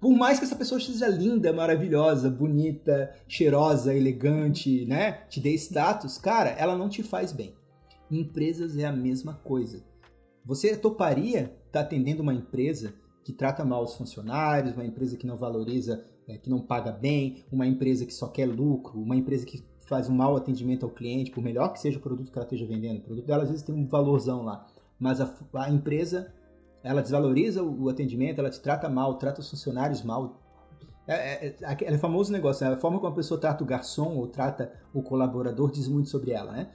[0.00, 5.12] Por mais que essa pessoa seja linda, maravilhosa, bonita, cheirosa, elegante, né?
[5.28, 7.54] Te dê status, cara, ela não te faz bem.
[8.10, 9.82] Empresas é a mesma coisa.
[10.44, 15.26] Você toparia estar tá atendendo uma empresa que trata mal os funcionários, uma empresa que
[15.26, 19.44] não valoriza, é, que não paga bem, uma empresa que só quer lucro, uma empresa
[19.44, 22.46] que faz um mau atendimento ao cliente, por melhor que seja o produto que ela
[22.46, 22.98] esteja vendendo.
[22.98, 24.66] O produto dela às vezes tem um valorzão lá,
[24.98, 26.32] mas a, a empresa
[26.86, 30.40] ela desvaloriza o atendimento, ela te trata mal, trata os funcionários mal.
[31.06, 32.74] É, é, é, é famoso negócio, né?
[32.74, 36.30] a forma como a pessoa trata o garçom ou trata o colaborador diz muito sobre
[36.30, 36.70] ela, né?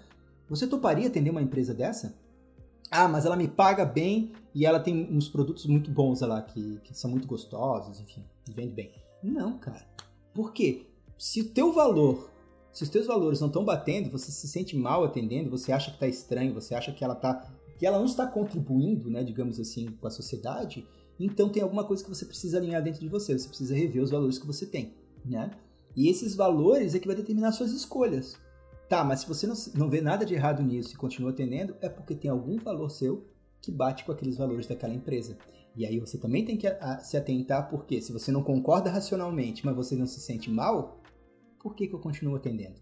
[0.49, 2.13] Você toparia atender uma empresa dessa?
[2.89, 6.77] Ah, mas ela me paga bem e ela tem uns produtos muito bons lá, que,
[6.83, 8.91] que são muito gostosos, enfim, vende bem.
[9.23, 9.85] Não, cara.
[10.33, 10.87] Por quê?
[11.17, 12.29] Se o teu valor,
[12.73, 15.95] se os teus valores não estão batendo, você se sente mal atendendo, você acha que
[15.95, 17.49] está estranho, você acha que ela está
[17.81, 20.87] que ela não está contribuindo, né, digamos assim, com a sociedade,
[21.19, 24.11] então tem alguma coisa que você precisa alinhar dentro de você, você precisa rever os
[24.11, 24.93] valores que você tem,
[25.25, 25.49] né?
[25.95, 28.37] E esses valores é que vai determinar suas escolhas.
[28.87, 31.89] Tá, mas se você não, não vê nada de errado nisso e continua atendendo, é
[31.89, 33.25] porque tem algum valor seu
[33.59, 35.35] que bate com aqueles valores daquela empresa.
[35.75, 38.91] E aí você também tem que a, a, se atentar, porque se você não concorda
[38.91, 41.01] racionalmente, mas você não se sente mal,
[41.59, 42.79] por que, que eu continuo atendendo?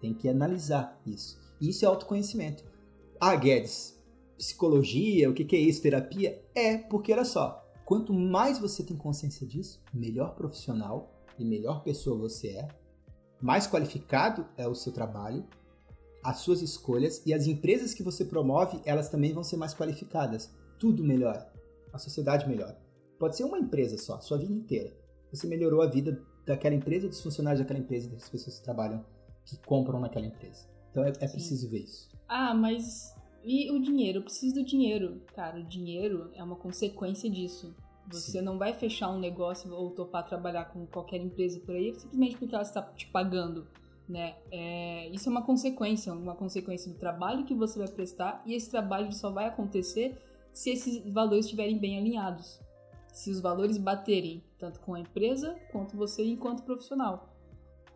[0.00, 1.36] Tem que analisar isso.
[1.60, 2.64] E isso é autoconhecimento.
[3.20, 3.95] Ah, Guedes,
[4.36, 6.42] psicologia, o que, que é isso, terapia?
[6.54, 12.18] É porque, olha só, quanto mais você tem consciência disso, melhor profissional e melhor pessoa
[12.18, 12.68] você é,
[13.40, 15.44] mais qualificado é o seu trabalho,
[16.24, 20.50] as suas escolhas e as empresas que você promove, elas também vão ser mais qualificadas.
[20.78, 21.52] Tudo melhora.
[21.92, 22.76] A sociedade melhora.
[23.18, 24.92] Pode ser uma empresa só, sua vida inteira.
[25.30, 29.04] Você melhorou a vida daquela empresa, dos funcionários daquela empresa, das pessoas que trabalham,
[29.44, 30.66] que compram naquela empresa.
[30.90, 32.08] Então é, é preciso ver isso.
[32.28, 33.14] Ah, mas
[33.46, 34.18] e o dinheiro?
[34.18, 35.22] Eu preciso do dinheiro.
[35.32, 37.72] Cara, o dinheiro é uma consequência disso.
[38.08, 38.40] Você Sim.
[38.40, 42.54] não vai fechar um negócio ou topar trabalhar com qualquer empresa por aí simplesmente porque
[42.54, 43.66] ela está te pagando,
[44.08, 44.36] né?
[44.50, 48.68] É, isso é uma consequência, uma consequência do trabalho que você vai prestar e esse
[48.70, 50.16] trabalho só vai acontecer
[50.52, 52.60] se esses valores estiverem bem alinhados.
[53.12, 57.32] Se os valores baterem tanto com a empresa quanto você enquanto profissional.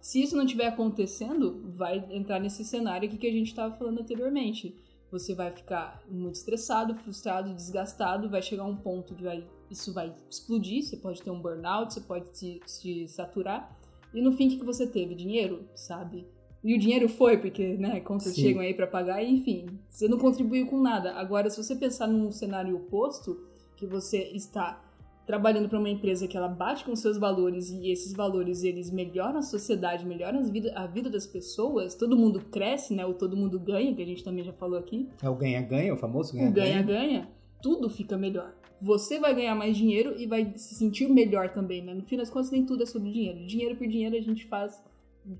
[0.01, 4.01] Se isso não estiver acontecendo, vai entrar nesse cenário aqui que a gente estava falando
[4.01, 4.75] anteriormente.
[5.11, 10.13] Você vai ficar muito estressado, frustrado, desgastado, vai chegar um ponto que vai isso vai
[10.29, 13.79] explodir, você pode ter um burnout, você pode se, se saturar.
[14.13, 15.15] E no fim, o que você teve?
[15.15, 16.27] Dinheiro, sabe?
[16.63, 18.43] E o dinheiro foi, porque, né, contas Sim.
[18.43, 21.13] chegam aí para pagar, e, enfim, você não contribuiu com nada.
[21.15, 23.47] Agora, se você pensar num cenário oposto,
[23.77, 24.83] que você está
[25.31, 29.39] trabalhando para uma empresa que ela bate com seus valores e esses valores eles melhoram
[29.39, 33.07] a sociedade, melhoram a vida, a vida das pessoas, todo mundo cresce, né?
[33.07, 35.09] Ou todo mundo ganha, que a gente também já falou aqui.
[35.23, 36.81] É o ganha-ganha, o famoso ganha-ganha.
[36.83, 37.29] O ganha-ganha,
[37.63, 38.53] tudo fica melhor
[38.83, 41.93] você vai ganhar mais dinheiro e vai se sentir melhor também, né?
[41.93, 43.45] No fim das contas, nem tudo é sobre dinheiro.
[43.47, 44.83] Dinheiro por dinheiro a gente faz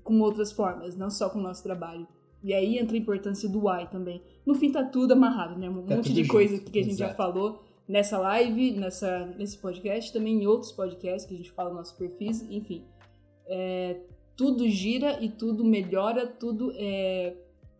[0.03, 2.07] com outras formas, não só com o nosso trabalho.
[2.43, 4.21] E aí entra a importância do why também.
[4.45, 5.67] No fim tá tudo amarrado, né?
[5.67, 7.09] Um tá monte de coisa que a gente Exato.
[7.09, 11.71] já falou nessa live, nessa, nesse podcast, também em outros podcasts que a gente fala
[11.71, 12.85] nos nossos perfis, enfim.
[13.45, 13.99] É,
[14.37, 17.35] tudo gira e tudo melhora, tudo é,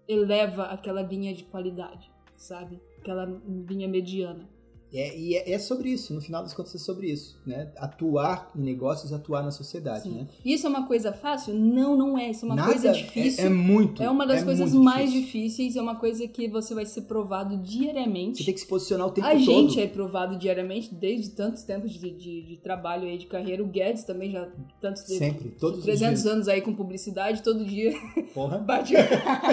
[0.05, 2.81] eleva aquela linha de qualidade, sabe?
[2.99, 3.23] Aquela
[3.69, 4.49] linha mediana.
[4.93, 7.71] É, e é, é, sobre isso, no final das contas é sobre isso, né?
[7.77, 10.15] Atuar em negócios, atuar na sociedade, Sim.
[10.15, 10.27] né?
[10.43, 11.53] Isso é uma coisa fácil?
[11.53, 12.29] Não, não é.
[12.29, 13.43] Isso é uma Nada, coisa difícil.
[13.45, 14.03] É, é, muito.
[14.03, 15.41] É uma das é coisas mais difícil.
[15.41, 18.39] difíceis, é uma coisa que você vai ser provado diariamente.
[18.39, 19.39] Você tem que se posicionar o tempo A todo.
[19.39, 23.63] A gente é provado diariamente, desde tantos tempos de, de, de, trabalho aí, de carreira.
[23.63, 24.49] O Guedes também já
[24.81, 26.33] tantos Sempre, todos 300 os dias.
[26.33, 27.93] anos aí com publicidade, todo dia.
[28.33, 28.57] Porra.
[28.71, 28.93] Bate.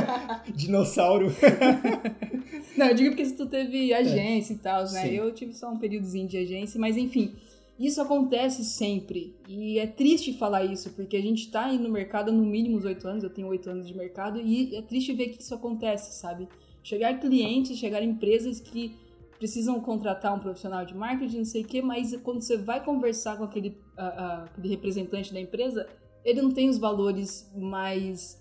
[0.55, 1.28] Dinossauro.
[2.76, 4.57] Não, eu digo porque se tu teve agência é.
[4.57, 5.03] e tal, né?
[5.03, 5.28] Sim.
[5.29, 7.35] Eu tive só um períodozinho de agência, mas enfim.
[7.79, 9.37] Isso acontece sempre.
[9.49, 12.85] E é triste falar isso, porque a gente tá aí no mercado no mínimo uns
[12.85, 16.20] oito anos, eu tenho oito anos de mercado, e é triste ver que isso acontece,
[16.20, 16.49] sabe?
[16.83, 18.97] Chegar clientes, chegar empresas que
[19.39, 23.37] precisam contratar um profissional de marketing, não sei o quê, mas quando você vai conversar
[23.37, 25.87] com aquele, uh, uh, aquele representante da empresa,
[26.24, 28.37] ele não tem os valores mais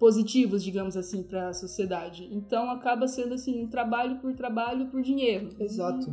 [0.00, 2.26] positivos, digamos assim, para a sociedade.
[2.32, 5.50] Então acaba sendo assim, um trabalho por trabalho por dinheiro.
[5.60, 6.10] Exato.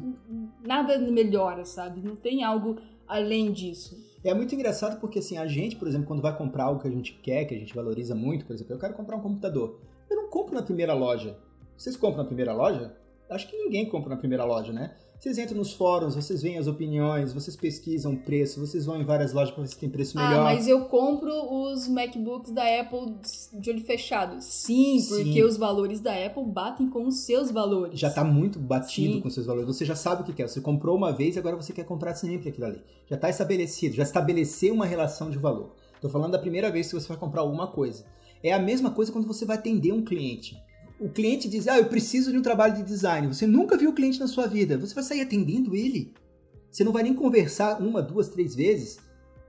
[0.62, 2.02] Nada melhora, sabe?
[2.02, 2.76] Não tem algo
[3.08, 3.98] além disso.
[4.26, 6.92] É muito engraçado porque assim, a gente, por exemplo, quando vai comprar algo que a
[6.92, 9.80] gente quer, que a gente valoriza muito, por exemplo, eu quero comprar um computador.
[10.10, 11.38] Eu não compro na primeira loja.
[11.78, 12.94] Vocês compram na primeira loja?
[13.30, 14.98] Acho que ninguém compra na primeira loja, né?
[15.20, 19.04] Vocês entram nos fóruns, vocês veem as opiniões, vocês pesquisam o preço, vocês vão em
[19.04, 20.42] várias lojas para ver se tem preço ah, melhor.
[20.42, 23.16] Ah, mas eu compro os MacBooks da Apple
[23.54, 24.38] de olho fechado.
[24.42, 25.24] Sim, Sim.
[25.24, 28.00] porque os valores da Apple batem com os seus valores.
[28.00, 29.22] Já está muito batido Sim.
[29.22, 29.68] com os seus valores.
[29.68, 30.48] Você já sabe o que quer.
[30.48, 32.82] Você comprou uma vez e agora você quer comprar sempre aquilo ali.
[33.10, 35.74] Já está estabelecido, já estabeleceu uma relação de valor.
[35.96, 38.06] Estou falando da primeira vez que você vai comprar alguma coisa.
[38.44, 40.62] É a mesma coisa quando você vai atender um cliente
[41.00, 43.28] o cliente diz, ah, eu preciso de um trabalho de design.
[43.28, 44.78] Você nunca viu o cliente na sua vida.
[44.78, 46.14] Você vai sair atendendo ele.
[46.72, 48.98] Você não vai nem conversar uma, duas, três vezes.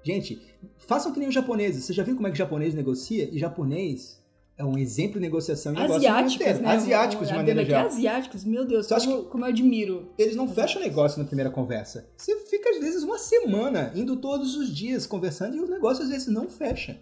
[0.03, 0.41] Gente,
[0.79, 1.85] façam que nem os japoneses.
[1.85, 3.29] Você já viu como é que o japonês negocia?
[3.33, 4.19] E japonês
[4.57, 6.69] é um exemplo de negociação em Asiáticos, né?
[6.69, 7.87] Asiáticos, de maneira geral.
[7.87, 10.11] asiáticos, meu Deus, como, como eu admiro.
[10.19, 12.09] Eles não fecham negócio na primeira conversa.
[12.17, 16.11] Você fica, às vezes, uma semana indo todos os dias conversando e o negócio, às
[16.11, 17.01] vezes, não fecha.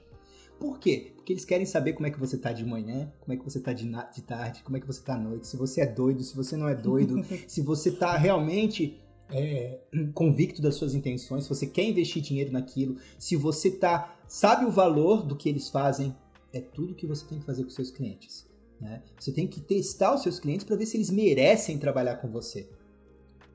[0.58, 1.15] Por quê?
[1.26, 3.58] Porque eles querem saber como é que você tá de manhã, como é que você
[3.58, 6.22] tá de, de tarde, como é que você tá à noite, se você é doido,
[6.22, 9.00] se você não é doido, se você tá realmente
[9.30, 9.80] é,
[10.14, 14.70] convicto das suas intenções, se você quer investir dinheiro naquilo, se você tá sabe o
[14.70, 16.14] valor do que eles fazem,
[16.52, 18.46] é tudo que você tem que fazer com seus clientes.
[18.80, 19.02] Né?
[19.18, 22.70] Você tem que testar os seus clientes para ver se eles merecem trabalhar com você,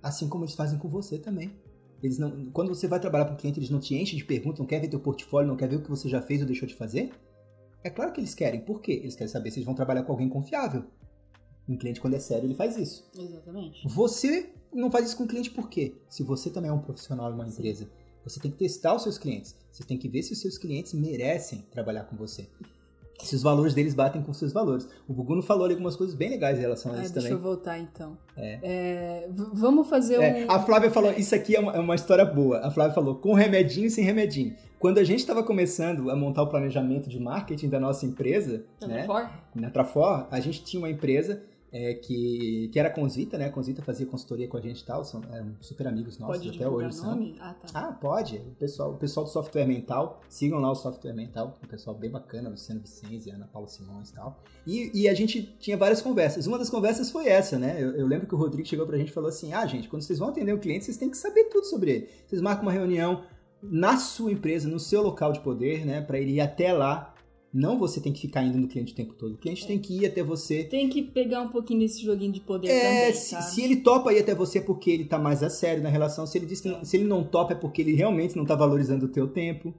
[0.03, 1.55] assim como eles fazem com você também.
[2.03, 4.59] Eles não, quando você vai trabalhar com um cliente, eles não te enchem de perguntas,
[4.59, 6.67] não quer ver teu portfólio, não quer ver o que você já fez ou deixou
[6.67, 7.11] de fazer?
[7.83, 8.61] É claro que eles querem.
[8.61, 8.93] Por quê?
[8.93, 10.85] Eles querem saber se eles vão trabalhar com alguém confiável.
[11.67, 13.09] Um cliente, quando é sério, ele faz isso.
[13.17, 13.87] Exatamente.
[13.87, 15.95] Você não faz isso com o cliente por quê?
[16.09, 17.89] Se você também é um profissional em uma empresa,
[18.23, 19.55] você tem que testar os seus clientes.
[19.71, 22.47] Você tem que ver se os seus clientes merecem trabalhar com você.
[23.27, 24.87] Se os valores deles batem com seus valores.
[25.07, 27.29] O Gugu não falou ali algumas coisas bem legais em relação a Ah, isso deixa
[27.29, 27.31] também.
[27.41, 28.17] eu voltar então.
[28.37, 28.59] É.
[28.63, 30.51] É, vamos fazer É, um.
[30.51, 32.59] a Flávia falou, isso aqui é uma, é uma história boa.
[32.59, 34.55] A Flávia falou, com remedinho e sem remedinho.
[34.79, 38.87] Quando a gente estava começando a montar o planejamento de marketing da nossa empresa, Tá
[38.87, 39.29] né, for?
[39.53, 43.45] na Trafor, a gente tinha uma empresa é, que, que era a Conzita, né?
[43.45, 46.55] A Conzita fazia consultoria com a gente e tal, são, eram super amigos nossos Pode
[46.55, 46.87] até hoje.
[46.87, 47.11] o são.
[47.11, 47.37] nome?
[47.39, 47.67] Ah, tá.
[47.73, 48.37] Ah, pode.
[48.37, 52.09] O pessoal, o pessoal do Software Mental, sigam lá o Software Mental, um pessoal bem
[52.09, 54.43] bacana, Luciano Vicenzi, Ana Paula Simões e tal.
[54.67, 56.45] E, e a gente tinha várias conversas.
[56.45, 57.81] Uma das conversas foi essa, né?
[57.81, 60.01] Eu, eu lembro que o Rodrigo chegou pra gente e falou assim: ah, gente, quando
[60.01, 62.09] vocês vão atender o cliente, vocês têm que saber tudo sobre ele.
[62.27, 63.23] Vocês marcam uma reunião
[63.63, 66.01] na sua empresa, no seu local de poder, né?
[66.01, 67.10] Pra ele ir até lá.
[67.53, 69.33] Não você tem que ficar indo no cliente o tempo todo.
[69.33, 70.63] O cliente tem que ir até você.
[70.63, 74.13] Tem que pegar um pouquinho desse joguinho de poder É, também, se, se ele topa
[74.13, 76.69] ir até você porque ele tá mais a sério na relação, se ele diz que
[76.69, 79.73] não- se ele não topa é porque ele realmente não tá valorizando o teu tempo.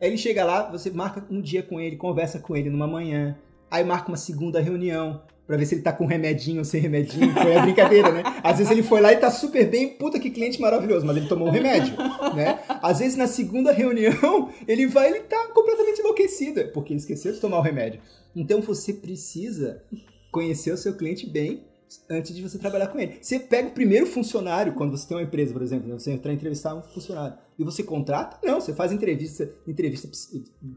[0.00, 3.36] Aí ele chega lá, você marca um dia com ele, conversa com ele numa manhã,
[3.70, 7.32] aí marca uma segunda reunião pra ver se ele tá com remedinho ou sem remedinho,
[7.32, 8.22] foi a brincadeira, né?
[8.42, 11.26] Às vezes ele foi lá e tá super bem, puta que cliente maravilhoso, mas ele
[11.26, 11.96] tomou um remédio,
[12.34, 12.58] né?
[12.68, 17.40] Às vezes na segunda reunião, ele vai, ele tá completamente enlouquecido, porque ele esqueceu de
[17.40, 17.98] tomar o remédio.
[18.36, 19.82] Então você precisa
[20.30, 21.64] conhecer o seu cliente bem
[22.10, 23.18] antes de você trabalhar com ele.
[23.20, 25.98] Você pega o primeiro funcionário, quando você tem uma empresa, por exemplo, né?
[25.98, 28.36] você entrar entrevistar um funcionário, e você contrata?
[28.46, 30.30] Não, você faz entrevista, entrevista ps-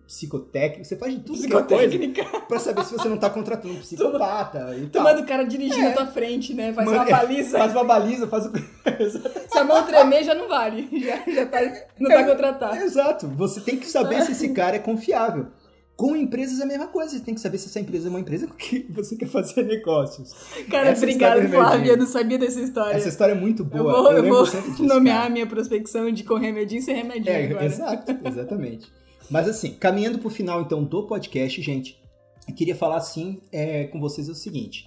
[0.07, 2.23] psicotécnica, você faz de tudo é coisa Psicotécnica.
[2.47, 5.03] pra saber se você não tá contratando um psicopata e tal.
[5.03, 5.89] Tomando o cara dirigindo É.
[5.89, 6.73] na tua frente, né?
[6.73, 7.57] Faz uma baliza.
[7.57, 8.51] Faz uma baliza, faz o...
[9.51, 10.87] Se a mão tremer, já não vale.
[11.01, 11.59] Já, já tá,
[11.99, 12.75] não tá contratado.
[12.77, 13.27] Exato.
[13.29, 15.47] Você tem que saber se esse cara é confiável.
[15.95, 17.11] Com empresas é a mesma coisa.
[17.11, 19.63] Você tem que saber se essa empresa é uma empresa com que você quer fazer
[19.63, 20.33] negócios.
[20.69, 21.91] Cara, Essa história é Flávia.
[21.91, 22.95] Eu não sabia dessa história.
[22.95, 23.83] Essa história é muito eu boa.
[24.01, 25.27] vou, eu lembro vou disso, nomear cara.
[25.27, 27.65] a minha prospecção de com remedinho sem remedinho É, agora.
[27.65, 28.91] exato, exatamente.
[29.29, 32.01] Mas assim, caminhando pro final então do podcast, gente,
[32.47, 34.85] eu queria falar assim é, com vocês o seguinte.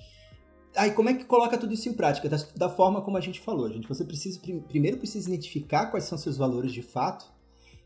[0.76, 2.28] Aí, como é que coloca tudo isso em prática?
[2.28, 3.86] Da, da forma como a gente falou, gente.
[3.88, 7.24] Você precisa, prim- primeiro precisa identificar quais são seus valores de fato,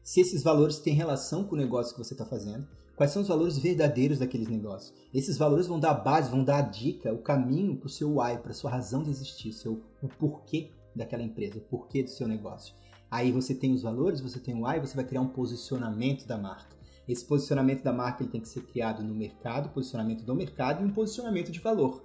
[0.02, 2.66] se esses valores têm relação com o negócio que você está fazendo,
[2.98, 4.92] quais são os valores verdadeiros daqueles negócios.
[5.14, 8.18] Esses valores vão dar a base, vão dar a dica, o caminho para o seu
[8.18, 12.26] why, para sua razão de existir, seu, o porquê daquela empresa, o porquê do seu
[12.26, 12.74] negócio.
[13.08, 16.36] Aí você tem os valores, você tem o why, você vai criar um posicionamento da
[16.36, 16.76] marca.
[17.08, 20.84] Esse posicionamento da marca ele tem que ser criado no mercado, posicionamento do mercado e
[20.84, 22.02] um posicionamento de valor.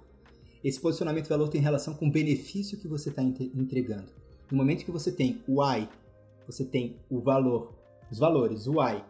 [0.62, 4.12] Esse posicionamento de valor tem relação com o benefício que você está entregando.
[4.48, 5.88] No momento que você tem o why,
[6.46, 7.74] você tem o valor,
[8.12, 9.02] os valores, o why,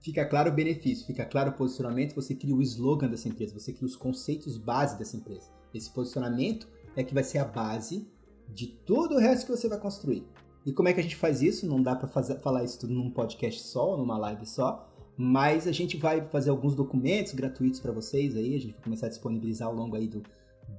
[0.00, 3.72] fica claro o benefício, fica claro o posicionamento, você cria o slogan dessa empresa, você
[3.72, 5.50] cria os conceitos base dessa empresa.
[5.74, 8.06] Esse posicionamento é que vai ser a base
[8.48, 10.24] de todo o resto que você vai construir.
[10.64, 11.66] E como é que a gente faz isso?
[11.66, 15.96] Não dá para falar isso tudo num podcast só, numa live só, mas a gente
[15.96, 19.74] vai fazer alguns documentos gratuitos para vocês aí, a gente vai começar a disponibilizar ao
[19.74, 20.22] longo aí do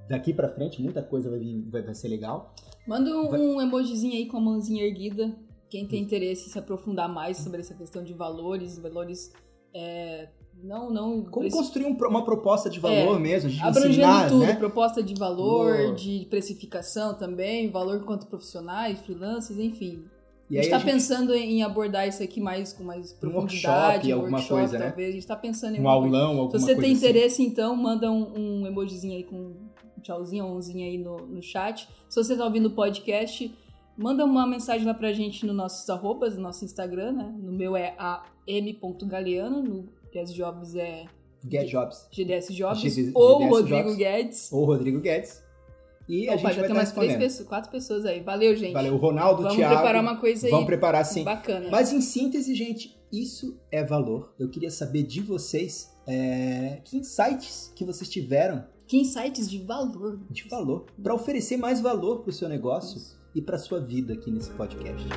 [0.08, 2.54] daqui para frente, muita coisa vai, vir, vai, vai ser legal.
[2.86, 5.36] Manda um, Vai- um emojizinho aí com a mãozinha erguida.
[5.70, 9.32] Quem tem interesse em se aprofundar mais sobre essa questão de valores, valores.
[9.72, 10.28] é,
[10.62, 11.22] não, não.
[11.22, 14.54] Como preci- construir um uma proposta de valor mesmo, de Abrangendo ensinar, tudo, né?
[14.56, 20.04] proposta de valor, de precificação também, valor quanto profissionais, freelancers, enfim.
[20.50, 24.12] E a gente tá gente- pensando em abordar isso aqui mais com mais Um profundidade,
[24.12, 24.86] workshop, alguma workshop, coisa, né?
[24.88, 25.08] talvez.
[25.08, 26.24] A gente tá pensando em um alguma coisa.
[26.26, 27.06] aulão, alguma Se você coisa tem assim.
[27.06, 31.40] interesse, então, manda um, um emojizinho aí com um tchauzinho, um onzinho aí no, no
[31.40, 31.88] chat.
[32.08, 33.54] Se você tá ouvindo o podcast,
[34.00, 37.34] manda uma mensagem lá pra gente nos nossos arrobas, no nosso Instagram, né?
[37.38, 41.04] No meu é a m.galeano, no Guess Jobs é
[41.48, 42.08] Get Jobs.
[42.10, 43.50] GDS Jobs, GDS ou Jobs.
[43.50, 44.52] Rodrigo Guedes.
[44.52, 45.42] Ou Rodrigo Guedes.
[46.08, 48.20] E a Opa, gente já vai tem estar mais três pessoas, quatro pessoas aí.
[48.20, 48.72] Valeu, gente.
[48.72, 49.74] Valeu, o Ronaldo, Vamos Thiago.
[49.76, 51.22] preparar uma coisa aí Vamos preparar sim.
[51.22, 51.68] bacana.
[51.70, 54.34] Mas em síntese, gente, isso é valor.
[54.38, 60.18] Eu queria saber de vocês é, que insights que vocês tiveram Que insights de valor.
[60.28, 64.30] de valor para oferecer mais valor para o seu negócio e para sua vida aqui
[64.30, 65.08] nesse podcast.